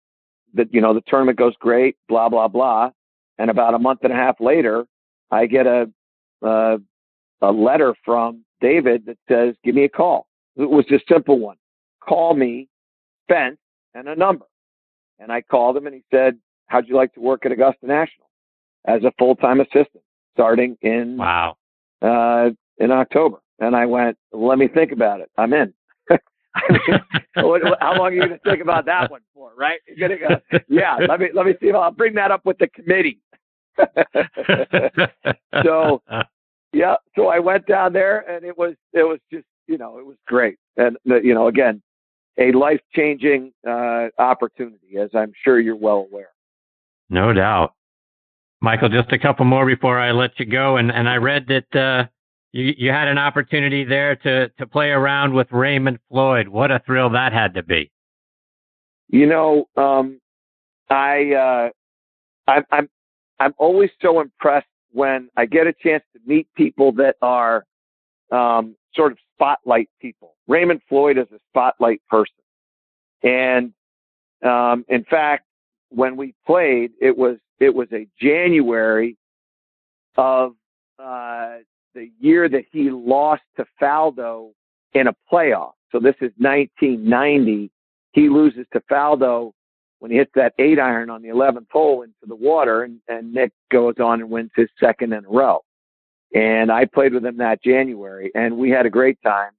the 0.55 0.69
you 0.71 0.81
know 0.81 0.95
the 0.95 1.03
tournament 1.07 1.39
goes 1.39 1.55
great, 1.61 1.97
blah 2.09 2.29
blah 2.29 2.49
blah. 2.49 2.91
And 3.39 3.51
about 3.51 3.75
a 3.75 3.79
month 3.79 4.01
and 4.03 4.13
a 4.13 4.17
half 4.17 4.41
later, 4.41 4.85
I 5.31 5.47
get 5.47 5.67
a, 5.67 5.91
a, 6.43 6.79
a 7.43 7.53
letter 7.53 7.95
from 8.05 8.45
David 8.61 9.07
that 9.07 9.19
says, 9.29 9.55
give 9.65 9.75
me 9.75 9.85
a 9.85 9.89
call. 9.89 10.27
It 10.57 10.69
was 10.69 10.85
just 10.87 11.11
a 11.11 11.15
simple 11.15 11.39
one. 11.39 11.57
Call 12.07 12.35
me, 12.35 12.69
Spence, 13.25 13.59
and 13.95 14.09
a 14.09 14.17
number. 14.17 14.47
And 15.19 15.31
I 15.31 15.43
called 15.43 15.77
him 15.77 15.87
and 15.87 15.95
he 15.95 16.03
said, 16.11 16.39
how'd 16.67 16.89
you 16.89 16.97
like 16.97 17.13
to 17.15 17.21
work 17.21 17.47
at 17.47 17.53
Augusta 17.53 17.87
National 17.87 18.29
as 18.87 19.05
a 19.05 19.13
full-time 19.19 19.61
assistant 19.61 20.03
starting 20.35 20.77
in, 20.83 21.17
wow, 21.19 21.57
uh, 22.03 22.51
in 22.79 22.91
October. 22.91 23.39
And 23.59 23.77
I 23.77 23.87
went, 23.87 24.17
let 24.33 24.59
me 24.59 24.69
think 24.69 24.93
about 24.93 25.21
it. 25.21 25.31
I'm 25.37 25.53
in. 25.53 25.75
I 26.55 26.73
mean, 26.73 27.01
how 27.35 27.97
long 27.97 28.07
are 28.07 28.13
you 28.13 28.21
going 28.21 28.33
to 28.33 28.39
think 28.39 28.63
about 28.63 28.87
that 28.87 29.11
one 29.11 29.21
for, 29.35 29.53
right? 29.57 29.81
You're 29.87 30.09
gonna 30.09 30.41
go, 30.51 30.59
yeah, 30.69 30.97
let 31.09 31.21
me 31.21 31.29
let 31.33 31.47
me 31.47 31.53
see 31.61 31.69
if 31.69 31.75
I'll 31.75 31.91
bring 31.91 32.15
that 32.15 32.31
up 32.31 32.45
with 32.45 32.59
the 32.59 32.69
committee. 32.69 33.19
so 35.63 36.03
yeah, 36.73 36.97
so 37.17 37.29
I 37.29 37.39
went 37.39 37.67
down 37.67 37.93
there 37.93 38.21
and 38.31 38.45
it 38.45 38.57
was 38.57 38.75
it 38.93 39.03
was 39.03 39.19
just 39.33 39.47
you 39.67 39.79
know 39.79 39.99
it 39.99 40.07
was 40.07 40.17
great 40.27 40.59
and 40.77 40.97
you 41.05 41.35
know 41.35 41.49
again 41.49 41.83
a 42.41 42.53
life 42.53 42.81
changing 42.95 43.53
uh, 43.69 44.09
opportunity, 44.19 44.97
as 45.01 45.11
I'm 45.15 45.33
sure 45.45 45.61
you're 45.61 45.77
well 45.77 46.09
aware. 46.11 46.31
No 47.09 47.33
doubt. 47.33 47.75
Michael, 48.63 48.89
just 48.89 49.13
a 49.13 49.19
couple 49.19 49.45
more 49.45 49.67
before 49.67 49.99
I 49.99 50.13
let 50.13 50.39
you 50.39 50.47
go. 50.47 50.77
And, 50.77 50.91
and 50.91 51.09
I 51.09 51.17
read 51.17 51.47
that 51.49 51.79
uh, 51.79 52.09
you, 52.53 52.75
you 52.77 52.91
had 52.91 53.09
an 53.09 53.19
opportunity 53.19 53.85
there 53.85 54.17
to, 54.17 54.49
to 54.49 54.67
play 54.67 54.91
around 54.91 55.35
with 55.35 55.51
Raymond 55.51 55.99
Floyd. 56.09 56.49
What 56.49 56.71
a 56.71 56.81
thrill 56.87 57.11
that 57.11 57.33
had 57.33 57.55
to 57.55 57.63
be. 57.63 57.91
You 59.09 59.27
know, 59.27 59.67
um, 59.77 60.21
I, 60.89 61.33
uh, 61.33 61.71
I, 62.47 62.63
I'm, 62.71 62.89
I'm 63.41 63.55
always 63.57 63.91
so 64.01 64.21
impressed 64.21 64.69
when 64.93 65.31
I 65.37 65.47
get 65.47 65.67
a 65.67 65.73
chance 65.73 66.05
to 66.13 66.21
meet 66.27 66.47
people 66.55 66.93
that 66.93 67.17
are 67.23 67.65
um, 68.31 68.77
sort 68.95 69.13
of 69.13 69.19
spotlight 69.35 69.89
people. 70.01 70.35
Raymond 70.47 70.83
Floyd 70.89 71.17
is 71.17 71.27
a 71.33 71.41
spotlight 71.51 72.03
person. 72.09 72.35
And 73.23 73.73
um, 74.43 74.85
in 74.89 75.05
fact, 75.05 75.47
when 75.89 76.17
we 76.17 76.35
played, 76.47 76.93
it 77.01 77.17
was 77.17 77.39
it 77.59 77.75
was 77.75 77.89
a 77.93 78.07
January 78.21 79.17
of 80.17 80.53
uh, 80.99 81.57
the 81.95 82.11
year 82.21 82.49
that 82.49 82.65
he 82.71 82.91
lost 82.91 83.43
to 83.57 83.65
Faldo 83.81 84.51
in 84.95 85.09
a 85.09 85.15
playoff. 85.33 85.73
So 85.93 85.99
this 85.99 86.15
is 86.21 86.33
1990. 86.39 87.71
He 88.13 88.29
loses 88.29 88.67
to 88.73 88.81
Faldo 88.91 89.53
when 90.01 90.11
he 90.11 90.17
hits 90.17 90.33
that 90.35 90.55
eight 90.59 90.79
iron 90.79 91.11
on 91.11 91.23
the 91.23 91.29
11th 91.29 91.71
hole 91.71 92.03
into 92.03 92.27
the 92.27 92.35
water, 92.35 92.83
and, 92.83 93.01
and 93.09 93.33
Nick 93.33 93.53
goes 93.71 93.95
on 94.03 94.21
and 94.21 94.31
wins 94.31 94.51
his 94.57 94.69
second 94.83 95.13
in 95.13 95.25
a 95.25 95.29
row. 95.29 95.61
And 96.35 96.73
I 96.73 96.87
played 96.87 97.13
with 97.13 97.25
him 97.25 97.37
that 97.37 97.63
January, 97.63 98.31
and 98.35 98.57
we 98.57 98.71
had 98.71 98.87
a 98.87 98.91
great 98.91 99.19
time. 99.23 99.53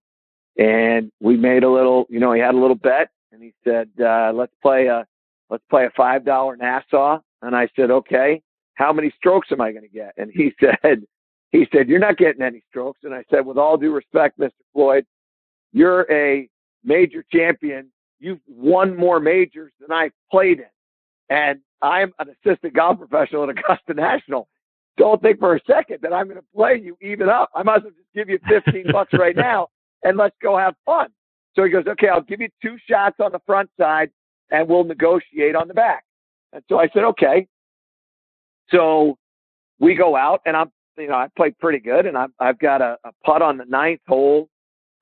And 0.58 1.12
we 1.21 1.38
made 1.38 1.63
a 1.63 1.69
little, 1.69 2.06
you 2.10 2.19
know, 2.19 2.34
he 2.34 2.41
had 2.41 2.56
a 2.56 2.60
little 2.60 2.75
bet, 2.75 3.10
and 3.32 3.41
he 3.41 3.54
said, 3.63 3.89
uh, 3.99 4.32
"Let's 4.34 4.54
play 4.62 4.88
a, 4.88 5.06
let's 5.49 5.63
play 5.69 5.86
a 5.86 5.91
five 5.95 6.25
dollar 6.25 6.58
Nassau." 6.58 7.19
And 7.41 7.56
I 7.56 7.69
said, 7.75 7.89
"Okay, 7.89 8.41
how 8.75 8.91
many 8.91 9.13
strokes 9.15 9.49
am 9.51 9.62
I 9.62 9.71
going 9.71 9.84
to 9.84 9.89
get?" 9.89 10.13
And 10.17 10.30
he 10.34 10.54
said, 10.60 11.04
he 11.51 11.67
said, 11.71 11.88
"You're 11.88 11.99
not 11.99 12.17
getting 12.17 12.41
any 12.41 12.63
strokes." 12.69 12.99
And 13.04 13.13
I 13.13 13.23
said, 13.30 13.45
"With 13.45 13.58
all 13.58 13.77
due 13.77 13.93
respect, 13.93 14.39
Mr. 14.39 14.51
Floyd, 14.73 15.06
you're 15.71 16.06
a 16.12 16.49
major 16.84 17.23
champion. 17.32 17.90
You've 18.21 18.39
won 18.47 18.95
more 18.95 19.19
majors 19.19 19.73
than 19.81 19.91
I've 19.91 20.13
played 20.31 20.60
in, 20.60 20.65
and 21.36 21.60
I'm 21.81 22.13
an 22.19 22.27
assistant 22.29 22.73
golf 22.73 22.99
professional 22.99 23.43
at 23.43 23.49
Augusta 23.49 23.93
National 23.93 24.47
don't 24.97 25.21
think 25.21 25.39
for 25.39 25.55
a 25.55 25.60
second 25.65 25.99
that 26.01 26.13
I'm 26.13 26.25
going 26.27 26.39
to 26.39 26.45
play 26.55 26.79
you 26.81 26.97
even 27.01 27.29
up. 27.29 27.49
I 27.55 27.63
might 27.63 27.77
as 27.77 27.84
well 27.84 27.91
just 27.91 28.13
give 28.13 28.29
you 28.29 28.39
15 28.47 28.86
bucks 28.91 29.13
right 29.13 29.36
now 29.36 29.67
and 30.03 30.17
let's 30.17 30.36
go 30.41 30.57
have 30.57 30.75
fun. 30.86 31.07
So 31.55 31.63
he 31.63 31.69
goes, 31.69 31.86
okay, 31.88 32.07
I'll 32.07 32.21
give 32.21 32.39
you 32.39 32.49
two 32.62 32.77
shots 32.89 33.17
on 33.19 33.31
the 33.31 33.41
front 33.45 33.69
side 33.79 34.10
and 34.51 34.67
we'll 34.67 34.84
negotiate 34.84 35.55
on 35.55 35.67
the 35.67 35.73
back. 35.73 36.03
And 36.53 36.63
so 36.69 36.79
I 36.79 36.88
said, 36.93 37.03
okay. 37.03 37.47
So 38.69 39.17
we 39.79 39.95
go 39.95 40.15
out 40.15 40.41
and 40.45 40.55
I'm, 40.55 40.71
you 40.97 41.07
know, 41.07 41.15
I 41.15 41.27
played 41.36 41.57
pretty 41.57 41.79
good 41.79 42.05
and 42.05 42.17
I've, 42.17 42.31
I've 42.39 42.60
got 42.60 42.81
a, 42.81 42.97
a 43.03 43.12
putt 43.25 43.41
on 43.41 43.57
the 43.57 43.65
ninth 43.65 44.01
hole 44.07 44.49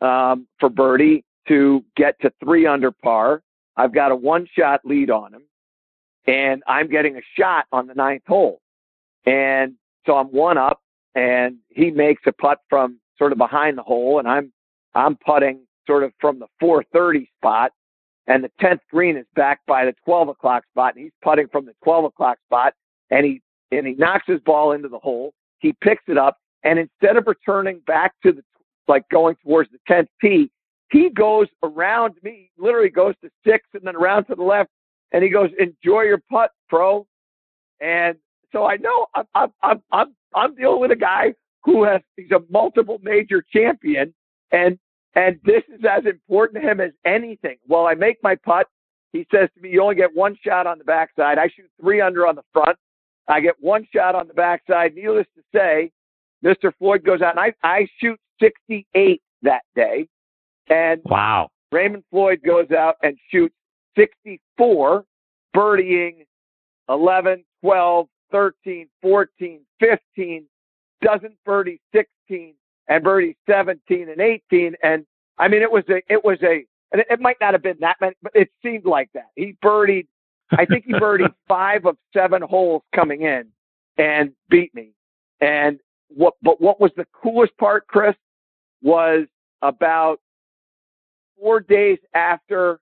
um, 0.01 0.47
for 0.59 0.69
birdie 0.69 1.25
to 1.49 1.83
get 1.97 2.19
to 2.21 2.31
three 2.41 2.65
under 2.65 2.91
par. 2.91 3.41
I've 3.75 3.93
got 3.93 4.11
a 4.11 4.15
one 4.15 4.47
shot 4.57 4.81
lead 4.85 5.09
on 5.09 5.33
him 5.33 5.43
and 6.27 6.63
I'm 6.67 6.89
getting 6.89 7.17
a 7.17 7.21
shot 7.37 7.65
on 7.71 7.87
the 7.87 7.93
ninth 7.93 8.23
hole. 8.27 8.61
And 9.25 9.73
so 10.05 10.15
I'm 10.15 10.27
one 10.27 10.57
up 10.57 10.81
and 11.15 11.57
he 11.69 11.91
makes 11.91 12.23
a 12.25 12.31
putt 12.31 12.59
from 12.69 12.99
sort 13.17 13.31
of 13.31 13.37
behind 13.37 13.77
the 13.77 13.83
hole 13.83 14.19
and 14.19 14.27
I'm, 14.27 14.51
I'm 14.95 15.17
putting 15.17 15.61
sort 15.87 16.03
of 16.03 16.13
from 16.19 16.39
the 16.39 16.47
430 16.59 17.29
spot 17.37 17.71
and 18.27 18.43
the 18.43 18.51
10th 18.61 18.79
green 18.91 19.17
is 19.17 19.25
back 19.35 19.59
by 19.67 19.85
the 19.85 19.93
12 20.05 20.29
o'clock 20.29 20.63
spot 20.71 20.95
and 20.95 21.03
he's 21.03 21.13
putting 21.23 21.47
from 21.47 21.65
the 21.65 21.73
12 21.83 22.05
o'clock 22.05 22.37
spot 22.45 22.73
and 23.09 23.25
he, 23.25 23.41
and 23.71 23.87
he 23.87 23.93
knocks 23.93 24.25
his 24.27 24.39
ball 24.41 24.73
into 24.73 24.87
the 24.87 24.99
hole. 24.99 25.33
He 25.59 25.73
picks 25.81 26.03
it 26.07 26.17
up 26.17 26.37
and 26.63 26.77
instead 26.77 27.17
of 27.17 27.25
returning 27.27 27.81
back 27.87 28.13
to 28.23 28.33
the, 28.33 28.43
like 28.87 29.07
going 29.09 29.35
towards 29.43 29.69
the 29.71 29.79
10th 29.91 30.07
tee, 30.21 30.51
he 30.91 31.09
goes 31.09 31.47
around 31.63 32.15
me, 32.23 32.51
literally 32.57 32.89
goes 32.89 33.15
to 33.23 33.29
six 33.45 33.67
and 33.73 33.83
then 33.83 33.95
around 33.95 34.25
to 34.25 34.35
the 34.35 34.43
left 34.43 34.69
and 35.11 35.23
he 35.23 35.29
goes, 35.29 35.49
enjoy 35.59 36.01
your 36.01 36.21
putt, 36.29 36.51
pro. 36.67 37.05
And 37.81 38.17
so 38.51 38.65
I 38.65 38.77
know 38.77 39.07
I'm 39.13 39.51
I'm 39.61 39.81
I'm 39.91 40.15
I'm, 40.33 40.55
dealing 40.55 40.81
with 40.81 40.91
a 40.91 40.95
guy 40.95 41.33
who 41.63 41.83
has 41.83 42.01
he's 42.17 42.31
a 42.31 42.41
multiple 42.49 42.99
major 43.01 43.43
champion, 43.53 44.13
and 44.51 44.77
and 45.15 45.39
this 45.43 45.63
is 45.69 45.83
as 45.89 46.05
important 46.05 46.61
to 46.61 46.69
him 46.69 46.79
as 46.81 46.91
anything. 47.05 47.57
Well, 47.67 47.87
I 47.87 47.93
make 47.93 48.17
my 48.23 48.35
putt. 48.35 48.67
He 49.13 49.25
says 49.33 49.49
to 49.55 49.61
me, 49.61 49.69
"You 49.69 49.83
only 49.83 49.95
get 49.95 50.15
one 50.15 50.35
shot 50.43 50.67
on 50.67 50.77
the 50.77 50.83
backside." 50.83 51.37
I 51.37 51.47
shoot 51.47 51.69
three 51.79 52.01
under 52.01 52.27
on 52.27 52.35
the 52.35 52.43
front. 52.53 52.77
I 53.27 53.39
get 53.39 53.55
one 53.59 53.87
shot 53.93 54.15
on 54.15 54.27
the 54.27 54.33
backside. 54.33 54.95
Needless 54.95 55.27
to 55.35 55.43
say, 55.55 55.91
Mr. 56.43 56.73
Floyd 56.77 57.03
goes 57.03 57.21
out, 57.21 57.37
and 57.37 57.39
I 57.39 57.53
I 57.63 57.87
shoot 57.99 58.19
68 58.41 59.21
that 59.43 59.61
day, 59.75 60.07
and 60.69 61.01
wow, 61.05 61.49
Raymond 61.71 62.03
Floyd 62.11 62.41
goes 62.45 62.71
out 62.71 62.95
and 63.03 63.17
shoots 63.31 63.55
64, 63.97 65.05
birdieing 65.55 66.25
11, 66.89 67.43
12, 67.61 68.07
13, 68.31 68.87
14, 69.01 69.59
15, 69.79 70.45
doesn't 71.01 71.33
birdie 71.45 71.81
16 71.93 72.53
and 72.87 73.03
birdie 73.03 73.37
17 73.49 74.09
and 74.09 74.21
18. 74.21 74.75
And 74.83 75.05
I 75.37 75.47
mean, 75.47 75.61
it 75.61 75.71
was 75.71 75.83
a, 75.89 76.01
it 76.11 76.23
was 76.23 76.37
a, 76.43 76.65
and 76.91 77.03
it 77.09 77.19
might 77.19 77.37
not 77.39 77.53
have 77.53 77.61
been 77.61 77.77
that 77.81 77.97
many, 78.01 78.15
but 78.21 78.31
it 78.35 78.49
seemed 78.63 78.85
like 78.85 79.09
that. 79.13 79.29
He 79.35 79.55
birdied, 79.63 80.07
I 80.51 80.65
think 80.65 80.85
he 80.85 80.93
birdied 80.93 81.33
five 81.47 81.85
of 81.85 81.97
seven 82.13 82.41
holes 82.41 82.81
coming 82.93 83.21
in 83.21 83.45
and 83.97 84.31
beat 84.49 84.73
me. 84.73 84.91
And 85.39 85.79
what, 86.09 86.33
but 86.41 86.59
what 86.59 86.81
was 86.81 86.91
the 86.97 87.05
coolest 87.13 87.55
part, 87.57 87.87
Chris, 87.87 88.15
was 88.81 89.25
about 89.61 90.19
four 91.39 91.59
days 91.59 91.97
after 92.13 92.79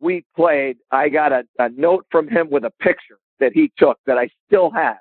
we 0.00 0.24
played, 0.34 0.78
I 0.90 1.08
got 1.08 1.32
a, 1.32 1.44
a 1.58 1.68
note 1.70 2.06
from 2.10 2.28
him 2.28 2.48
with 2.50 2.64
a 2.64 2.72
picture 2.80 3.18
that 3.40 3.52
he 3.52 3.72
took 3.78 3.98
that 4.06 4.18
I 4.18 4.28
still 4.46 4.70
have. 4.70 4.98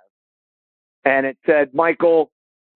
And 1.05 1.25
it 1.25 1.37
said, 1.45 1.73
Michael, 1.73 2.31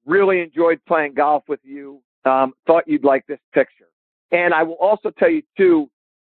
really 0.06 0.40
enjoyed 0.40 0.80
playing 0.86 1.14
golf 1.14 1.44
with 1.48 1.60
you. 1.62 2.00
Um, 2.24 2.52
thought 2.66 2.84
you'd 2.86 3.04
like 3.04 3.26
this 3.26 3.40
picture. 3.52 3.88
And 4.30 4.52
I 4.52 4.62
will 4.62 4.74
also 4.74 5.10
tell 5.10 5.30
you 5.30 5.42
too, 5.56 5.90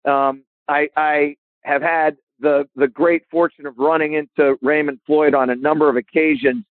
um, 0.09 0.43
I, 0.67 0.87
I 0.95 1.35
have 1.61 1.81
had 1.81 2.17
the, 2.39 2.67
the 2.75 2.87
great 2.87 3.23
fortune 3.29 3.65
of 3.65 3.77
running 3.77 4.13
into 4.13 4.57
Raymond 4.61 4.99
Floyd 5.05 5.35
on 5.35 5.49
a 5.49 5.55
number 5.55 5.89
of 5.89 5.97
occasions 5.97 6.63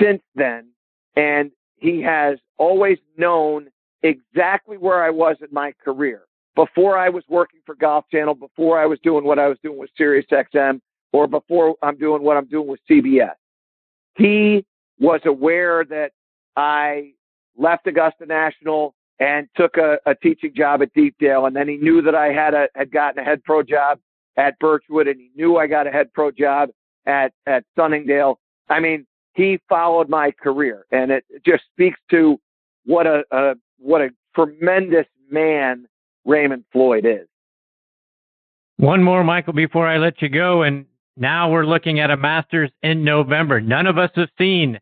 since 0.00 0.22
then. 0.34 0.68
And 1.16 1.50
he 1.76 2.00
has 2.02 2.38
always 2.58 2.98
known 3.16 3.68
exactly 4.02 4.76
where 4.76 5.02
I 5.02 5.10
was 5.10 5.36
in 5.40 5.48
my 5.52 5.72
career. 5.84 6.22
Before 6.54 6.98
I 6.98 7.08
was 7.08 7.24
working 7.28 7.60
for 7.64 7.74
Golf 7.74 8.04
Channel, 8.10 8.34
before 8.34 8.80
I 8.80 8.86
was 8.86 8.98
doing 9.02 9.24
what 9.24 9.38
I 9.38 9.48
was 9.48 9.58
doing 9.62 9.78
with 9.78 9.90
Sirius 9.96 10.26
XM, 10.30 10.80
or 11.12 11.26
before 11.26 11.76
I'm 11.82 11.96
doing 11.96 12.22
what 12.22 12.36
I'm 12.36 12.46
doing 12.46 12.68
with 12.68 12.80
CBS. 12.90 13.34
He 14.16 14.64
was 14.98 15.20
aware 15.24 15.84
that 15.86 16.12
I 16.56 17.12
left 17.56 17.86
Augusta 17.86 18.26
National 18.26 18.94
and 19.20 19.48
took 19.56 19.76
a, 19.76 19.98
a 20.06 20.14
teaching 20.14 20.52
job 20.54 20.82
at 20.82 20.92
Deepdale, 20.94 21.46
and 21.46 21.54
then 21.54 21.68
he 21.68 21.76
knew 21.76 22.02
that 22.02 22.14
I 22.14 22.32
had 22.32 22.54
a 22.54 22.68
had 22.74 22.90
gotten 22.90 23.22
a 23.22 23.24
head 23.24 23.42
pro 23.44 23.62
job 23.62 23.98
at 24.36 24.58
Birchwood, 24.58 25.06
and 25.06 25.18
he 25.20 25.30
knew 25.36 25.56
I 25.56 25.66
got 25.66 25.86
a 25.86 25.90
head 25.90 26.12
pro 26.12 26.30
job 26.30 26.70
at 27.06 27.32
at 27.46 27.64
Sunningdale. 27.76 28.38
I 28.68 28.80
mean, 28.80 29.06
he 29.34 29.58
followed 29.68 30.08
my 30.08 30.30
career, 30.30 30.86
and 30.90 31.10
it 31.10 31.24
just 31.44 31.64
speaks 31.72 31.98
to 32.10 32.38
what 32.84 33.06
a, 33.06 33.22
a 33.30 33.54
what 33.78 34.00
a 34.00 34.10
tremendous 34.34 35.06
man 35.30 35.86
Raymond 36.24 36.64
Floyd 36.72 37.06
is. 37.06 37.26
One 38.76 39.02
more, 39.02 39.22
Michael, 39.22 39.52
before 39.52 39.86
I 39.86 39.98
let 39.98 40.20
you 40.22 40.28
go, 40.28 40.62
and 40.62 40.86
now 41.16 41.50
we're 41.50 41.66
looking 41.66 42.00
at 42.00 42.10
a 42.10 42.16
Masters 42.16 42.70
in 42.82 43.04
November. 43.04 43.60
None 43.60 43.86
of 43.86 43.98
us 43.98 44.10
have 44.16 44.28
seen 44.38 44.78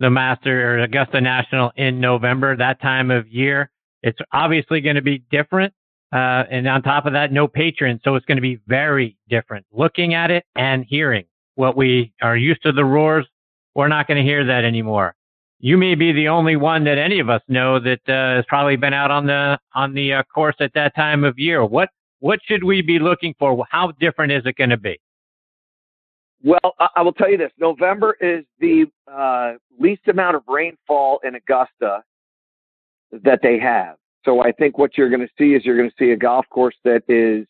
the 0.00 0.10
Master 0.10 0.74
or 0.74 0.78
Augusta 0.80 1.20
National 1.20 1.70
in 1.76 2.00
November, 2.00 2.56
that 2.56 2.80
time 2.80 3.10
of 3.10 3.28
year. 3.28 3.70
It's 4.02 4.18
obviously 4.32 4.80
going 4.80 4.96
to 4.96 5.02
be 5.02 5.22
different. 5.30 5.72
Uh, 6.12 6.44
and 6.50 6.68
on 6.68 6.82
top 6.82 7.06
of 7.06 7.14
that, 7.14 7.32
no 7.32 7.48
patrons. 7.48 8.00
So 8.04 8.16
it's 8.16 8.26
going 8.26 8.36
to 8.36 8.42
be 8.42 8.58
very 8.66 9.16
different. 9.28 9.64
Looking 9.72 10.14
at 10.14 10.30
it 10.30 10.44
and 10.56 10.84
hearing 10.86 11.24
what 11.54 11.76
we 11.76 12.12
are 12.20 12.36
used 12.36 12.62
to 12.64 12.72
the 12.72 12.84
roars, 12.84 13.26
we're 13.74 13.88
not 13.88 14.06
going 14.06 14.18
to 14.18 14.22
hear 14.22 14.44
that 14.46 14.64
anymore. 14.64 15.14
You 15.64 15.78
may 15.78 15.94
be 15.94 16.12
the 16.12 16.26
only 16.26 16.56
one 16.56 16.82
that 16.84 16.98
any 16.98 17.20
of 17.20 17.30
us 17.30 17.40
know 17.46 17.78
that 17.78 18.00
uh, 18.08 18.36
has 18.36 18.44
probably 18.48 18.74
been 18.76 18.92
out 18.92 19.12
on 19.12 19.26
the 19.26 19.58
on 19.74 19.94
the 19.94 20.12
uh, 20.12 20.22
course 20.24 20.56
at 20.58 20.74
that 20.74 20.94
time 20.96 21.22
of 21.22 21.38
year. 21.38 21.64
What 21.64 21.88
what 22.18 22.40
should 22.44 22.64
we 22.64 22.82
be 22.82 22.98
looking 22.98 23.32
for? 23.38 23.64
How 23.70 23.92
different 24.00 24.32
is 24.32 24.42
it 24.44 24.56
going 24.56 24.70
to 24.70 24.76
be? 24.76 25.00
Well, 26.42 26.74
I 26.96 27.00
will 27.02 27.12
tell 27.12 27.30
you 27.30 27.38
this: 27.38 27.52
November 27.58 28.16
is 28.20 28.44
the 28.58 28.86
uh, 29.10 29.52
least 29.78 30.08
amount 30.08 30.34
of 30.34 30.42
rainfall 30.48 31.20
in 31.22 31.36
Augusta 31.36 32.02
that 33.22 33.40
they 33.42 33.58
have. 33.58 33.96
so 34.24 34.42
I 34.42 34.52
think 34.52 34.78
what 34.78 34.96
you're 34.96 35.10
going 35.10 35.20
to 35.20 35.32
see 35.38 35.54
is 35.54 35.64
you're 35.64 35.76
going 35.76 35.90
to 35.90 35.94
see 35.98 36.12
a 36.12 36.16
golf 36.16 36.46
course 36.50 36.74
that 36.84 37.02
is, 37.08 37.46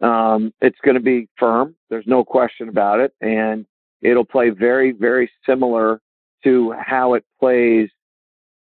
um, 0.00 0.52
it's 0.60 0.78
going 0.84 0.94
to 0.94 1.00
be 1.00 1.28
firm. 1.38 1.74
There's 1.90 2.06
no 2.06 2.24
question 2.24 2.68
about 2.68 3.00
it. 3.00 3.12
And 3.20 3.66
it'll 4.00 4.24
play 4.24 4.50
very, 4.50 4.92
very 4.92 5.30
similar 5.44 6.00
to 6.44 6.72
how 6.72 7.14
it 7.14 7.24
plays 7.40 7.88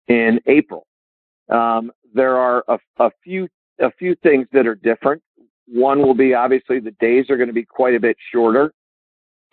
in 0.07 0.39
April. 0.47 0.85
Um, 1.49 1.91
there 2.13 2.37
are 2.37 2.63
a, 2.67 2.77
a 2.99 3.09
few, 3.23 3.47
a 3.79 3.91
few 3.91 4.15
things 4.23 4.47
that 4.53 4.67
are 4.67 4.75
different. 4.75 5.21
One 5.67 6.01
will 6.01 6.13
be 6.13 6.33
obviously 6.33 6.79
the 6.79 6.95
days 6.99 7.29
are 7.29 7.37
going 7.37 7.47
to 7.47 7.53
be 7.53 7.65
quite 7.65 7.95
a 7.95 7.99
bit 7.99 8.17
shorter. 8.31 8.73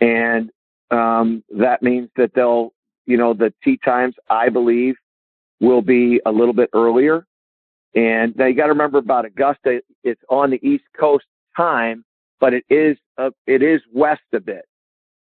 And, 0.00 0.50
um, 0.90 1.44
that 1.56 1.82
means 1.82 2.10
that 2.16 2.32
they'll, 2.34 2.72
you 3.06 3.16
know, 3.16 3.32
the 3.32 3.52
tee 3.62 3.78
times, 3.84 4.14
I 4.28 4.48
believe, 4.48 4.94
will 5.60 5.82
be 5.82 6.20
a 6.26 6.32
little 6.32 6.54
bit 6.54 6.70
earlier. 6.72 7.26
And 7.94 8.36
now 8.36 8.46
you 8.46 8.54
got 8.54 8.64
to 8.66 8.72
remember 8.72 8.98
about 8.98 9.24
Augusta, 9.24 9.80
it's 10.04 10.20
on 10.28 10.50
the 10.50 10.60
East 10.66 10.84
Coast 10.98 11.24
time, 11.56 12.04
but 12.40 12.54
it 12.54 12.64
is 12.70 12.96
it 13.46 13.62
is 13.62 13.80
west 13.92 14.22
a 14.32 14.40
bit. 14.40 14.64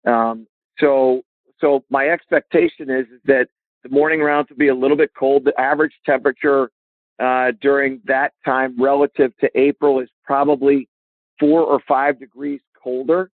Um, 0.05 0.47
so 0.79 1.23
so 1.59 1.83
my 1.89 2.09
expectation 2.09 2.89
is, 2.89 3.05
that 3.25 3.47
the 3.83 3.89
morning 3.89 4.21
rounds 4.21 4.49
will 4.49 4.57
be 4.57 4.67
a 4.67 4.75
little 4.75 4.97
bit 4.97 5.11
cold. 5.17 5.45
The 5.45 5.59
average 5.59 5.93
temperature 6.05 6.69
uh, 7.19 7.51
during 7.61 8.01
that 8.05 8.33
time 8.45 8.81
relative 8.81 9.35
to 9.37 9.49
April 9.55 9.99
is 9.99 10.09
probably 10.23 10.87
four 11.39 11.63
or 11.63 11.79
five 11.87 12.19
degrees 12.19 12.61
colder. 12.81 13.29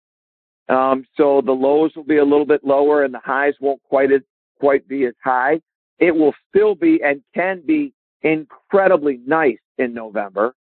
Um, 0.69 1.05
so 1.15 1.41
the 1.41 1.51
lows 1.51 1.91
will 1.95 2.03
be 2.03 2.17
a 2.17 2.23
little 2.23 2.45
bit 2.45 2.63
lower 2.63 3.03
and 3.03 3.13
the 3.13 3.21
highs 3.23 3.53
won't 3.59 3.81
quite 3.83 4.11
as, 4.11 4.21
quite 4.59 4.87
be 4.87 5.05
as 5.05 5.13
high. 5.23 5.61
It 5.99 6.15
will 6.15 6.33
still 6.49 6.75
be 6.75 7.01
and 7.03 7.21
can 7.33 7.61
be 7.65 7.93
incredibly 8.21 9.19
nice 9.25 9.59
in 9.77 9.93
November. 9.93 10.55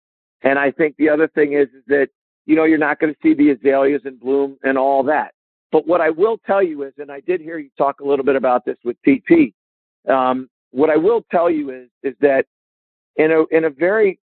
And 0.43 0.59
I 0.59 0.73
think 0.73 0.97
the 0.97 1.09
other 1.09 1.29
thing 1.29 1.53
is, 1.53 1.69
is 1.69 1.85
that, 1.87 2.09
you 2.47 2.57
know, 2.57 2.65
you're 2.65 2.79
not 2.79 2.99
going 2.99 3.15
to 3.15 3.19
see 3.23 3.35
the 3.35 3.51
azaleas 3.51 4.03
in 4.05 4.17
bloom 4.17 4.59
and 4.65 4.77
all 4.77 5.05
that. 5.05 5.33
But 5.73 5.87
what 5.87 6.01
I 6.01 6.11
will 6.11 6.39
tell 6.47 6.63
you 6.63 6.85
is, 6.85 6.93
and 6.99 7.11
I 7.11 7.21
did 7.21 7.41
hear 7.41 7.59
you 7.59 7.71
talk 7.77 8.01
a 8.01 8.05
little 8.05 8.25
bit 8.25 8.37
about 8.37 8.65
this 8.65 8.77
with 8.85 8.97
TP. 9.07 9.53
Um, 10.09 10.49
what 10.71 10.91
I 10.91 10.97
will 10.97 11.25
tell 11.31 11.51
you 11.51 11.71
is, 11.71 11.89
is 12.03 12.15
that 12.21 12.47
in 13.17 13.33
a, 13.33 13.45
in 13.57 13.65
a 13.65 13.71
very 13.71 14.19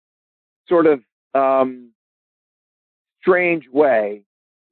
sort 0.68 0.86
of, 0.86 1.00
um, 1.34 1.90
strange 3.20 3.64
way, 3.72 4.22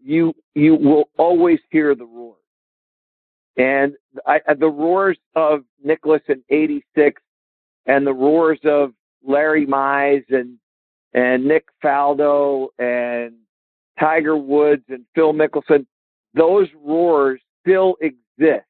you, 0.02 0.34
you 0.54 0.74
will 0.74 1.08
always 1.18 1.58
hear 1.70 1.94
the 1.94 2.04
roars. 2.04 2.36
And 3.56 3.94
I, 4.26 4.40
the 4.58 4.68
roars 4.68 5.18
of 5.34 5.64
Nicklaus 5.82 6.20
in 6.28 6.42
86 6.50 7.20
and 7.86 8.06
the 8.06 8.12
roars 8.12 8.60
of 8.64 8.92
Larry 9.24 9.66
Mize 9.66 10.24
and 10.28 10.58
and 11.14 11.46
Nick 11.46 11.64
Faldo 11.82 12.68
and 12.78 13.34
Tiger 13.98 14.36
Woods 14.36 14.84
and 14.90 15.04
Phil 15.14 15.32
Mickelson, 15.32 15.86
those 16.36 16.68
roars 16.84 17.40
still 17.62 17.96
exist. 18.00 18.66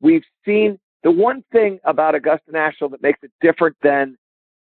We've 0.00 0.24
seen 0.44 0.78
the 1.04 1.10
one 1.10 1.44
thing 1.52 1.78
about 1.84 2.14
Augusta 2.14 2.50
National 2.50 2.90
that 2.90 3.02
makes 3.02 3.20
it 3.22 3.30
different 3.40 3.76
than 3.82 4.16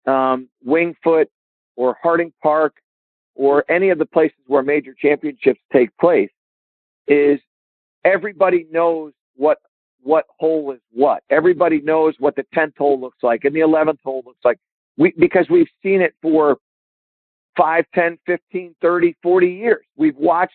um, 0.06 0.48
Winged 0.64 0.96
Foot 1.04 1.28
or 1.76 1.96
Harding 2.02 2.32
Park 2.42 2.74
or 3.34 3.64
any 3.70 3.90
of 3.90 3.98
the 3.98 4.06
places 4.06 4.38
where 4.46 4.62
major 4.62 4.94
championships 5.00 5.60
take 5.72 5.96
place 5.98 6.30
is 7.06 7.38
everybody 8.04 8.66
knows 8.70 9.12
what 9.36 9.58
what 10.02 10.26
hole 10.38 10.72
is 10.72 10.80
what. 10.92 11.22
Everybody 11.30 11.80
knows 11.80 12.14
what 12.18 12.36
the 12.36 12.44
10th 12.54 12.76
hole 12.76 13.00
looks 13.00 13.22
like 13.22 13.44
and 13.44 13.56
the 13.56 13.60
11th 13.60 14.00
hole 14.04 14.22
looks 14.26 14.44
like. 14.44 14.58
We, 14.98 15.14
because 15.18 15.46
we've 15.48 15.70
seen 15.82 16.02
it 16.02 16.14
for 16.20 16.58
5, 17.56 17.84
10, 17.94 18.18
15, 18.26 18.74
30, 18.82 19.16
40 19.22 19.48
years. 19.48 19.84
We've 19.96 20.16
watched 20.16 20.54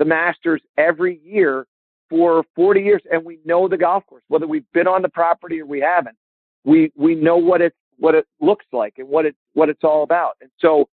the 0.00 0.04
Masters 0.06 0.62
every 0.78 1.20
year 1.22 1.66
for 2.08 2.42
40 2.56 2.80
years 2.80 3.02
and 3.12 3.22
we 3.22 3.38
know 3.44 3.68
the 3.68 3.76
golf 3.76 4.04
course, 4.06 4.24
whether 4.28 4.46
we've 4.46 4.64
been 4.72 4.88
on 4.88 5.02
the 5.02 5.10
property 5.10 5.60
or 5.60 5.66
we 5.66 5.78
haven't. 5.78 6.16
We, 6.64 6.90
we 6.96 7.14
know 7.14 7.36
what 7.36 7.60
it, 7.60 7.74
what 7.98 8.14
it 8.14 8.26
looks 8.40 8.64
like 8.72 8.94
and 8.96 9.06
what 9.06 9.26
it, 9.26 9.36
what 9.52 9.68
it's 9.68 9.84
all 9.84 10.02
about. 10.02 10.36
And 10.40 10.50
so 10.58 10.88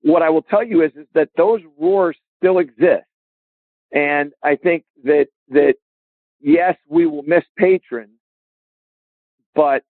what 0.00 0.22
I 0.22 0.30
will 0.30 0.42
tell 0.42 0.64
you 0.64 0.82
is, 0.82 0.90
is 0.96 1.06
that 1.14 1.28
those 1.36 1.60
roars 1.78 2.16
still 2.38 2.58
exist. 2.58 3.04
And 3.92 4.32
I 4.42 4.56
think 4.56 4.84
that, 5.04 5.26
that 5.50 5.74
yes, 6.40 6.74
we 6.88 7.04
will 7.06 7.24
miss 7.24 7.44
patrons, 7.58 8.16
but 9.54 9.82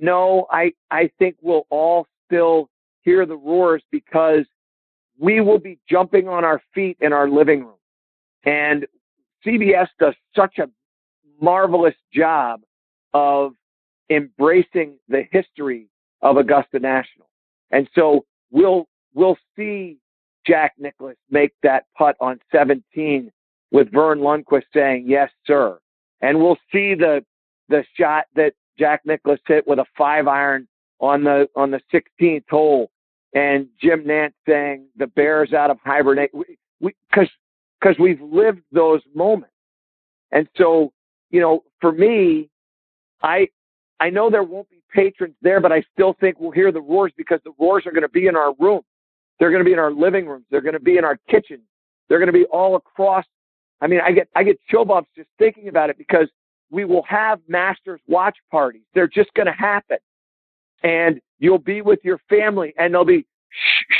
no, 0.00 0.46
I, 0.50 0.72
I 0.90 1.10
think 1.18 1.36
we'll 1.42 1.66
all 1.68 2.06
still 2.26 2.70
hear 3.02 3.26
the 3.26 3.36
roars 3.36 3.82
because 3.92 4.46
we 5.18 5.42
will 5.42 5.58
be 5.58 5.78
jumping 5.88 6.28
on 6.28 6.46
our 6.46 6.62
feet 6.74 6.96
in 7.02 7.12
our 7.12 7.28
living 7.28 7.60
room. 7.60 7.74
And 8.44 8.86
CBS 9.46 9.88
does 9.98 10.14
such 10.36 10.58
a 10.58 10.68
marvelous 11.40 11.94
job 12.12 12.60
of 13.14 13.52
embracing 14.10 14.96
the 15.08 15.24
history 15.30 15.88
of 16.22 16.36
Augusta 16.36 16.78
National. 16.78 17.28
And 17.70 17.88
so 17.94 18.24
we'll, 18.50 18.86
we'll 19.14 19.38
see 19.56 19.98
Jack 20.46 20.74
Nicklaus 20.78 21.16
make 21.30 21.52
that 21.62 21.84
putt 21.96 22.16
on 22.20 22.40
17 22.52 23.30
with 23.70 23.90
Verne 23.92 24.20
Lundquist 24.20 24.64
saying, 24.74 25.04
yes, 25.06 25.30
sir 25.46 25.78
and 26.20 26.38
we'll 26.38 26.58
see 26.72 26.94
the 26.94 27.24
the 27.68 27.84
shot 27.98 28.24
that 28.34 28.52
Jack 28.78 29.02
Nicklaus 29.04 29.38
hit 29.46 29.66
with 29.66 29.78
a 29.78 29.84
five 29.96 30.26
iron 30.26 30.66
on 31.00 31.24
the 31.24 31.48
on 31.56 31.70
the 31.70 31.80
16th 31.92 32.44
hole, 32.50 32.90
and 33.34 33.68
Jim 33.80 34.04
Nantz 34.04 34.32
saying 34.46 34.86
the 34.96 35.06
Bears 35.06 35.52
out 35.52 35.70
of 35.70 35.78
hibernate. 35.84 36.30
Because 36.80 37.28
because 37.80 37.96
we've 37.98 38.20
lived 38.20 38.60
those 38.72 39.00
moments, 39.14 39.54
and 40.32 40.48
so 40.56 40.92
you 41.30 41.40
know, 41.40 41.64
for 41.80 41.92
me, 41.92 42.50
I 43.22 43.48
I 44.00 44.10
know 44.10 44.30
there 44.30 44.42
won't 44.42 44.68
be 44.70 44.82
patrons 44.92 45.34
there, 45.42 45.60
but 45.60 45.72
I 45.72 45.82
still 45.92 46.14
think 46.20 46.40
we'll 46.40 46.50
hear 46.50 46.72
the 46.72 46.80
roars 46.80 47.12
because 47.16 47.40
the 47.44 47.52
roars 47.58 47.86
are 47.86 47.92
going 47.92 48.02
to 48.02 48.08
be 48.08 48.26
in 48.26 48.36
our 48.36 48.54
room. 48.58 48.82
They're 49.38 49.50
going 49.50 49.62
to 49.62 49.64
be 49.64 49.72
in 49.72 49.78
our 49.78 49.92
living 49.92 50.26
rooms. 50.26 50.44
They're 50.50 50.60
going 50.60 50.74
to 50.74 50.80
be 50.80 50.98
in 50.98 51.04
our 51.04 51.18
kitchen. 51.28 51.60
They're 52.08 52.18
going 52.18 52.26
to 52.26 52.32
be 52.32 52.44
all 52.46 52.76
across 52.76 53.24
I 53.80 53.86
mean, 53.86 54.00
I 54.04 54.12
get 54.12 54.28
I 54.36 54.42
get 54.42 54.58
chill 54.68 54.84
bumps 54.84 55.10
just 55.16 55.28
thinking 55.38 55.68
about 55.68 55.90
it 55.90 55.98
because 55.98 56.28
we 56.70 56.84
will 56.84 57.02
have 57.04 57.40
masters 57.48 58.00
watch 58.06 58.36
parties. 58.50 58.82
They're 58.94 59.08
just 59.08 59.32
going 59.34 59.46
to 59.46 59.52
happen, 59.52 59.98
and 60.82 61.20
you'll 61.38 61.58
be 61.58 61.82
with 61.82 62.00
your 62.04 62.18
family, 62.28 62.74
and 62.78 62.92
they'll 62.92 63.04
be 63.04 63.26
shh, 63.48 63.84
shh, 63.90 63.94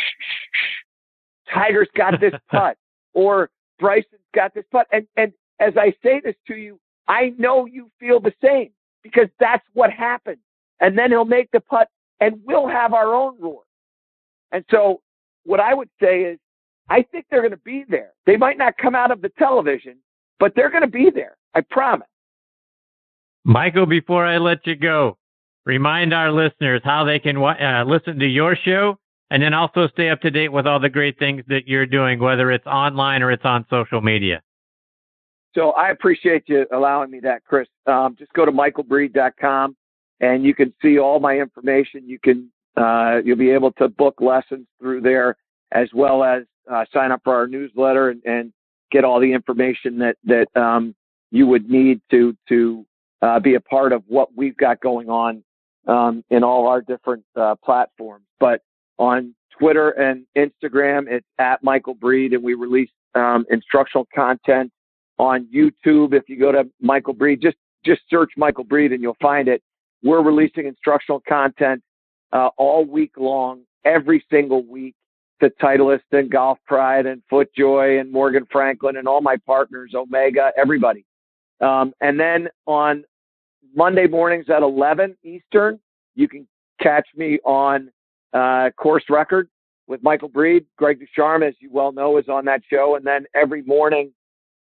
shh, 0.52 1.54
Tiger's 1.54 1.88
got 1.96 2.20
this 2.20 2.34
putt, 2.50 2.76
or 3.14 3.50
Bryson's 3.80 4.20
got 4.34 4.54
this 4.54 4.64
putt, 4.70 4.86
and 4.92 5.06
and 5.16 5.32
as 5.58 5.74
I 5.76 5.94
say 6.02 6.20
this 6.22 6.36
to 6.48 6.56
you, 6.56 6.78
I 7.08 7.32
know 7.38 7.66
you 7.66 7.90
feel 7.98 8.20
the 8.20 8.32
same 8.42 8.70
because 9.02 9.28
that's 9.38 9.64
what 9.72 9.90
happened. 9.90 10.38
And 10.80 10.96
then 10.96 11.10
he'll 11.10 11.24
make 11.24 11.50
the 11.50 11.60
putt, 11.60 11.88
and 12.20 12.40
we'll 12.44 12.68
have 12.68 12.94
our 12.94 13.14
own 13.14 13.38
roar. 13.40 13.62
And 14.52 14.64
so, 14.70 15.02
what 15.44 15.60
I 15.60 15.74
would 15.74 15.90
say 16.00 16.22
is, 16.22 16.38
I 16.88 17.02
think 17.02 17.26
they're 17.30 17.42
going 17.42 17.52
to 17.52 17.56
be 17.58 17.84
there. 17.88 18.12
They 18.26 18.36
might 18.36 18.58
not 18.58 18.76
come 18.78 18.94
out 18.94 19.10
of 19.10 19.20
the 19.20 19.30
television, 19.38 19.98
but 20.38 20.54
they're 20.54 20.70
going 20.70 20.82
to 20.82 20.88
be 20.88 21.10
there. 21.14 21.36
I 21.54 21.60
promise. 21.62 22.08
Michael, 23.44 23.86
before 23.86 24.26
I 24.26 24.38
let 24.38 24.66
you 24.66 24.76
go, 24.76 25.16
remind 25.64 26.12
our 26.12 26.32
listeners 26.32 26.80
how 26.84 27.04
they 27.04 27.18
can 27.18 27.36
uh, 27.36 27.84
listen 27.86 28.18
to 28.18 28.26
your 28.26 28.56
show 28.56 28.98
and 29.30 29.42
then 29.42 29.54
also 29.54 29.88
stay 29.88 30.10
up 30.10 30.20
to 30.22 30.30
date 30.30 30.48
with 30.48 30.66
all 30.66 30.80
the 30.80 30.88
great 30.88 31.18
things 31.18 31.42
that 31.48 31.66
you're 31.66 31.86
doing, 31.86 32.18
whether 32.18 32.50
it's 32.50 32.66
online 32.66 33.22
or 33.22 33.30
it's 33.30 33.44
on 33.44 33.64
social 33.70 34.00
media. 34.00 34.42
So 35.54 35.70
I 35.72 35.90
appreciate 35.90 36.44
you 36.46 36.66
allowing 36.72 37.10
me 37.10 37.20
that, 37.20 37.44
Chris. 37.44 37.68
Um, 37.86 38.16
just 38.18 38.32
go 38.32 38.44
to 38.44 38.52
michaelbreed.com 38.52 39.76
and 40.20 40.44
you 40.44 40.54
can 40.54 40.72
see 40.80 40.98
all 40.98 41.18
my 41.18 41.38
information. 41.38 42.08
You 42.08 42.18
can, 42.18 42.50
uh, 42.76 43.20
you'll 43.24 43.36
be 43.36 43.50
able 43.50 43.72
to 43.72 43.88
book 43.88 44.20
lessons 44.20 44.66
through 44.80 45.00
there 45.00 45.36
as 45.72 45.88
well 45.94 46.22
as 46.22 46.44
uh, 46.70 46.84
sign 46.92 47.10
up 47.10 47.20
for 47.24 47.34
our 47.34 47.46
newsletter 47.46 48.10
and, 48.10 48.22
and, 48.24 48.52
get 48.90 49.04
all 49.04 49.20
the 49.20 49.32
information 49.32 49.98
that 49.98 50.16
that 50.24 50.48
um, 50.60 50.94
you 51.30 51.46
would 51.46 51.70
need 51.70 52.00
to 52.10 52.36
to 52.48 52.84
uh, 53.22 53.38
be 53.38 53.54
a 53.54 53.60
part 53.60 53.92
of 53.92 54.02
what 54.08 54.34
we've 54.34 54.56
got 54.56 54.80
going 54.80 55.08
on 55.08 55.44
um, 55.86 56.24
in 56.30 56.42
all 56.42 56.66
our 56.66 56.80
different 56.80 57.24
uh, 57.36 57.54
platforms. 57.64 58.24
But 58.38 58.62
on 59.00 59.34
Twitter 59.58 59.90
and 59.90 60.24
Instagram, 60.36 61.06
it's 61.08 61.26
at 61.38 61.64
Michael 61.64 61.94
Breed, 61.94 62.34
and 62.34 62.42
we 62.42 62.54
release 62.54 62.90
um, 63.14 63.44
instructional 63.50 64.06
content 64.14 64.70
on 65.18 65.48
YouTube. 65.52 66.12
If 66.14 66.28
you 66.28 66.38
go 66.38 66.52
to 66.52 66.68
Michael 66.80 67.14
Breed, 67.14 67.40
just 67.42 67.56
just 67.84 68.02
search 68.10 68.30
Michael 68.36 68.64
Breed 68.64 68.92
and 68.92 69.02
you'll 69.02 69.16
find 69.22 69.48
it. 69.48 69.62
We're 70.02 70.22
releasing 70.22 70.66
instructional 70.66 71.22
content 71.26 71.82
uh, 72.32 72.50
all 72.58 72.84
week 72.84 73.12
long, 73.16 73.62
every 73.84 74.24
single 74.30 74.64
week 74.66 74.94
to 75.40 75.50
Titleist 75.62 76.00
and 76.12 76.30
Golf 76.30 76.58
Pride 76.66 77.06
and 77.06 77.22
FootJoy 77.32 78.00
and 78.00 78.12
Morgan 78.12 78.46
Franklin 78.52 78.98
and 78.98 79.08
all 79.08 79.22
my 79.22 79.36
partners, 79.46 79.92
Omega, 79.94 80.52
everybody. 80.58 81.06
Um, 81.62 81.94
and 82.02 82.20
then 82.20 82.48
on 82.66 83.04
Monday 83.74 84.06
mornings 84.06 84.46
at 84.50 84.62
11 84.62 85.16
Eastern, 85.22 85.80
you 86.14 86.28
can 86.28 86.46
catch 86.82 87.06
me 87.16 87.38
on 87.44 87.90
uh, 88.32 88.70
course 88.76 89.04
record 89.08 89.48
with 89.86 90.02
Michael 90.02 90.28
Breed. 90.28 90.64
Greg 90.76 91.00
DuCharme, 91.00 91.46
as 91.46 91.54
you 91.58 91.70
well 91.70 91.92
know, 91.92 92.16
is 92.16 92.28
on 92.28 92.44
that 92.46 92.62
show. 92.70 92.94
And 92.96 93.04
then 93.04 93.26
every 93.34 93.62
morning, 93.62 94.12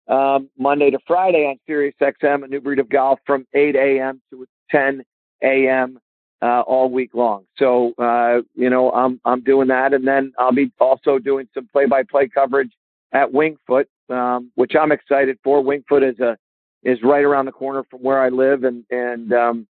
um, 0.07 0.49
Monday 0.57 0.91
to 0.91 0.99
Friday 1.07 1.45
on 1.45 1.57
Sirius 1.65 1.95
XM, 2.01 2.43
a 2.43 2.47
new 2.47 2.59
breed 2.59 2.79
of 2.79 2.89
golf 2.89 3.19
from 3.25 3.47
8 3.53 3.75
a.m. 3.75 4.21
to 4.29 4.45
10 4.69 5.01
a.m. 5.43 5.99
Uh, 6.41 6.61
all 6.61 6.89
week 6.89 7.11
long. 7.13 7.45
So, 7.57 7.93
uh, 7.97 8.41
you 8.53 8.69
know, 8.69 8.91
I'm, 8.91 9.21
I'm 9.23 9.41
doing 9.41 9.69
that. 9.69 9.93
And 9.93 10.05
then 10.05 10.33
I'll 10.37 10.51
be 10.51 10.71
also 10.79 11.17
doing 11.17 11.47
some 11.53 11.69
play 11.71 11.85
by 11.85 12.03
play 12.03 12.27
coverage 12.27 12.71
at 13.13 13.31
Winged 13.31 13.59
Foot, 13.65 13.87
um, 14.09 14.51
which 14.55 14.73
I'm 14.79 14.91
excited 14.91 15.37
for. 15.41 15.61
Winged 15.61 15.85
Foot 15.87 16.03
is 16.03 16.19
a, 16.19 16.37
is 16.83 16.99
right 17.01 17.23
around 17.23 17.45
the 17.45 17.53
corner 17.53 17.85
from 17.89 18.01
where 18.01 18.21
I 18.21 18.27
live. 18.27 18.65
And, 18.65 18.83
and, 18.91 19.31
um, 19.31 19.67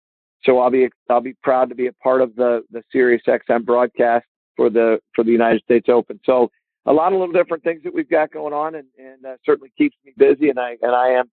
so 0.43 0.59
I'll 0.59 0.69
be, 0.69 0.89
I'll 1.09 1.21
be 1.21 1.35
proud 1.43 1.69
to 1.69 1.75
be 1.75 1.87
a 1.87 1.93
part 1.93 2.21
of 2.21 2.35
the, 2.35 2.61
the 2.71 2.83
Sirius 2.91 3.21
XM 3.27 3.65
broadcast 3.65 4.25
for 4.55 4.69
the, 4.69 4.99
for 5.15 5.23
the 5.23 5.31
United 5.31 5.61
States 5.63 5.87
Open. 5.89 6.19
So 6.25 6.49
a 6.85 6.93
lot 6.93 7.13
of 7.13 7.19
little 7.19 7.33
different 7.33 7.63
things 7.63 7.81
that 7.83 7.93
we've 7.93 8.09
got 8.09 8.31
going 8.31 8.53
on 8.53 8.75
and, 8.75 8.87
and 8.97 9.25
uh, 9.25 9.35
certainly 9.45 9.71
keeps 9.77 9.95
me 10.05 10.13
busy. 10.17 10.49
And 10.49 10.59
I, 10.59 10.77
and 10.81 10.95
I 10.95 11.09
am, 11.09 11.29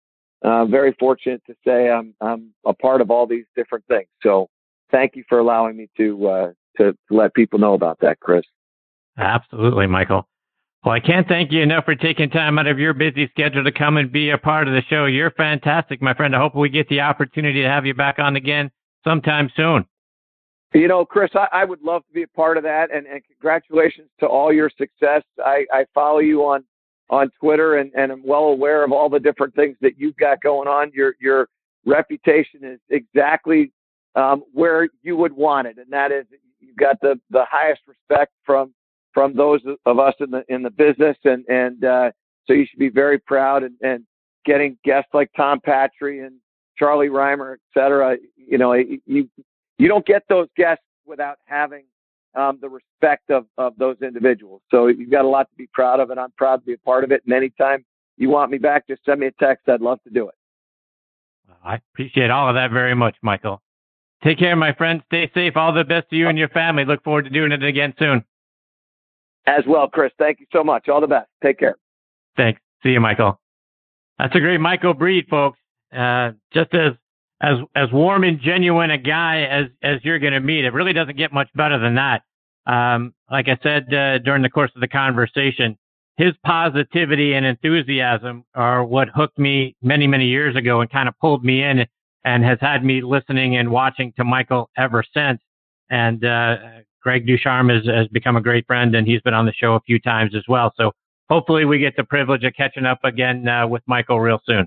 uh, 0.44 0.66
very 0.66 0.94
fortunate 1.00 1.42
to 1.46 1.54
say 1.66 1.90
I'm, 1.90 2.14
I'm 2.20 2.50
a 2.64 2.72
part 2.72 3.00
of 3.00 3.10
all 3.10 3.26
these 3.26 3.46
different 3.56 3.84
things. 3.88 4.06
So 4.22 4.48
thank 4.92 5.16
you 5.16 5.24
for 5.28 5.40
allowing 5.40 5.76
me 5.76 5.88
to, 5.96 6.28
uh, 6.28 6.52
to, 6.76 6.92
to 6.92 6.96
let 7.10 7.34
people 7.34 7.58
know 7.58 7.74
about 7.74 7.98
that, 8.02 8.20
Chris. 8.20 8.44
Absolutely, 9.16 9.88
Michael. 9.88 10.28
Well, 10.84 10.94
I 10.94 11.00
can't 11.00 11.26
thank 11.26 11.50
you 11.50 11.60
enough 11.60 11.84
for 11.84 11.96
taking 11.96 12.30
time 12.30 12.56
out 12.56 12.68
of 12.68 12.78
your 12.78 12.94
busy 12.94 13.28
schedule 13.30 13.64
to 13.64 13.72
come 13.72 13.96
and 13.96 14.12
be 14.12 14.30
a 14.30 14.38
part 14.38 14.68
of 14.68 14.74
the 14.74 14.82
show. 14.88 15.06
You're 15.06 15.32
fantastic, 15.32 16.00
my 16.00 16.14
friend. 16.14 16.36
I 16.36 16.38
hope 16.38 16.54
we 16.54 16.68
get 16.68 16.88
the 16.88 17.00
opportunity 17.00 17.62
to 17.62 17.68
have 17.68 17.84
you 17.84 17.94
back 17.94 18.20
on 18.20 18.36
again 18.36 18.70
sometime 19.04 19.50
soon. 19.56 19.84
You 20.74 20.86
know, 20.86 21.04
Chris, 21.04 21.30
I, 21.34 21.48
I 21.52 21.64
would 21.64 21.82
love 21.82 22.02
to 22.06 22.12
be 22.12 22.24
a 22.24 22.28
part 22.28 22.58
of 22.58 22.62
that, 22.64 22.94
and, 22.94 23.06
and 23.06 23.22
congratulations 23.26 24.08
to 24.20 24.26
all 24.26 24.52
your 24.52 24.70
success. 24.76 25.22
I, 25.42 25.64
I 25.72 25.86
follow 25.94 26.18
you 26.18 26.42
on 26.42 26.64
on 27.10 27.30
Twitter, 27.40 27.76
and, 27.76 27.90
and 27.96 28.12
I'm 28.12 28.22
well 28.22 28.44
aware 28.44 28.84
of 28.84 28.92
all 28.92 29.08
the 29.08 29.18
different 29.18 29.54
things 29.54 29.78
that 29.80 29.92
you've 29.96 30.16
got 30.16 30.42
going 30.42 30.68
on. 30.68 30.90
Your 30.92 31.14
your 31.20 31.48
reputation 31.86 32.60
is 32.62 32.80
exactly 32.90 33.72
um, 34.14 34.44
where 34.52 34.88
you 35.02 35.16
would 35.16 35.32
want 35.32 35.68
it, 35.68 35.78
and 35.78 35.90
that 35.90 36.12
is 36.12 36.26
you've 36.60 36.76
got 36.76 37.00
the 37.00 37.18
the 37.30 37.44
highest 37.50 37.80
respect 37.86 38.32
from 38.44 38.74
from 39.14 39.34
those 39.34 39.60
of 39.86 39.98
us 39.98 40.14
in 40.20 40.30
the 40.30 40.44
in 40.48 40.62
the 40.62 40.70
business, 40.70 41.16
and 41.24 41.46
and 41.48 41.82
uh, 41.82 42.10
so 42.46 42.52
you 42.52 42.66
should 42.68 42.78
be 42.78 42.90
very 42.90 43.18
proud 43.18 43.62
and, 43.62 43.74
and 43.80 44.04
getting 44.44 44.76
guests 44.84 45.10
like 45.12 45.30
Tom 45.36 45.60
Patri 45.60 46.20
and 46.20 46.36
Charlie 46.78 47.08
Rymer, 47.08 47.54
et 47.54 47.78
cetera. 47.78 48.16
You 48.36 48.58
know, 48.58 48.72
you 48.72 49.00
you 49.06 49.88
don't 49.88 50.06
get 50.06 50.22
those 50.28 50.48
guests 50.56 50.84
without 51.06 51.38
having 51.46 51.84
um, 52.34 52.58
the 52.60 52.68
respect 52.68 53.30
of, 53.30 53.46
of 53.56 53.74
those 53.78 53.96
individuals. 54.02 54.60
So 54.70 54.86
you've 54.86 55.10
got 55.10 55.24
a 55.24 55.28
lot 55.28 55.50
to 55.50 55.56
be 55.56 55.68
proud 55.72 56.00
of, 56.00 56.10
and 56.10 56.20
I'm 56.20 56.32
proud 56.36 56.56
to 56.56 56.66
be 56.66 56.74
a 56.74 56.78
part 56.78 57.04
of 57.04 57.12
it. 57.12 57.22
And 57.24 57.32
anytime 57.32 57.84
you 58.16 58.28
want 58.28 58.50
me 58.50 58.58
back, 58.58 58.86
just 58.88 59.04
send 59.04 59.20
me 59.20 59.26
a 59.26 59.32
text. 59.32 59.68
I'd 59.68 59.80
love 59.80 60.02
to 60.04 60.10
do 60.10 60.28
it. 60.28 60.34
I 61.64 61.76
appreciate 61.92 62.30
all 62.30 62.48
of 62.48 62.54
that 62.54 62.70
very 62.70 62.94
much, 62.94 63.16
Michael. 63.22 63.60
Take 64.22 64.38
care, 64.38 64.54
my 64.56 64.72
friend. 64.72 65.02
Stay 65.06 65.30
safe. 65.34 65.56
All 65.56 65.72
the 65.72 65.84
best 65.84 66.10
to 66.10 66.16
you 66.16 66.28
and 66.28 66.38
your 66.38 66.48
family. 66.48 66.84
Look 66.84 67.02
forward 67.04 67.24
to 67.24 67.30
doing 67.30 67.52
it 67.52 67.62
again 67.62 67.94
soon. 67.98 68.24
As 69.46 69.64
well, 69.66 69.88
Chris. 69.88 70.12
Thank 70.18 70.40
you 70.40 70.46
so 70.52 70.62
much. 70.62 70.88
All 70.88 71.00
the 71.00 71.06
best. 71.06 71.28
Take 71.42 71.58
care. 71.58 71.76
Thanks. 72.36 72.60
See 72.82 72.90
you, 72.90 73.00
Michael. 73.00 73.40
That's 74.18 74.34
a 74.34 74.40
great 74.40 74.60
Michael 74.60 74.94
Breed, 74.94 75.26
folks. 75.30 75.58
Uh, 75.94 76.32
just 76.52 76.74
as 76.74 76.92
as 77.40 77.58
as 77.74 77.90
warm 77.92 78.24
and 78.24 78.40
genuine 78.40 78.90
a 78.90 78.98
guy 78.98 79.42
as 79.42 79.66
as 79.82 80.04
you're 80.04 80.18
going 80.18 80.32
to 80.32 80.40
meet. 80.40 80.64
It 80.64 80.72
really 80.72 80.92
doesn't 80.92 81.16
get 81.16 81.32
much 81.32 81.48
better 81.54 81.78
than 81.78 81.94
that. 81.94 82.22
Um, 82.66 83.14
like 83.30 83.48
I 83.48 83.58
said 83.62 83.92
uh, 83.94 84.18
during 84.18 84.42
the 84.42 84.50
course 84.50 84.70
of 84.74 84.80
the 84.80 84.88
conversation, 84.88 85.76
his 86.16 86.32
positivity 86.44 87.34
and 87.34 87.46
enthusiasm 87.46 88.44
are 88.54 88.84
what 88.84 89.08
hooked 89.14 89.38
me 89.38 89.76
many 89.82 90.06
many 90.06 90.26
years 90.26 90.56
ago 90.56 90.80
and 90.80 90.90
kind 90.90 91.08
of 91.08 91.14
pulled 91.20 91.44
me 91.44 91.62
in 91.62 91.86
and 92.24 92.44
has 92.44 92.58
had 92.60 92.84
me 92.84 93.00
listening 93.00 93.56
and 93.56 93.70
watching 93.70 94.12
to 94.16 94.24
Michael 94.24 94.68
ever 94.76 95.04
since. 95.14 95.40
And 95.90 96.24
uh, 96.24 96.56
Greg 97.02 97.26
DuCharme 97.26 97.74
has, 97.74 97.86
has 97.86 98.08
become 98.08 98.36
a 98.36 98.40
great 98.42 98.66
friend, 98.66 98.94
and 98.94 99.06
he's 99.06 99.22
been 99.22 99.32
on 99.32 99.46
the 99.46 99.52
show 99.52 99.74
a 99.74 99.80
few 99.80 99.98
times 99.98 100.34
as 100.34 100.42
well. 100.48 100.72
So 100.76 100.92
hopefully 101.30 101.64
we 101.64 101.78
get 101.78 101.96
the 101.96 102.04
privilege 102.04 102.44
of 102.44 102.52
catching 102.54 102.84
up 102.84 102.98
again 103.04 103.48
uh, 103.48 103.66
with 103.66 103.82
Michael 103.86 104.20
real 104.20 104.40
soon. 104.44 104.66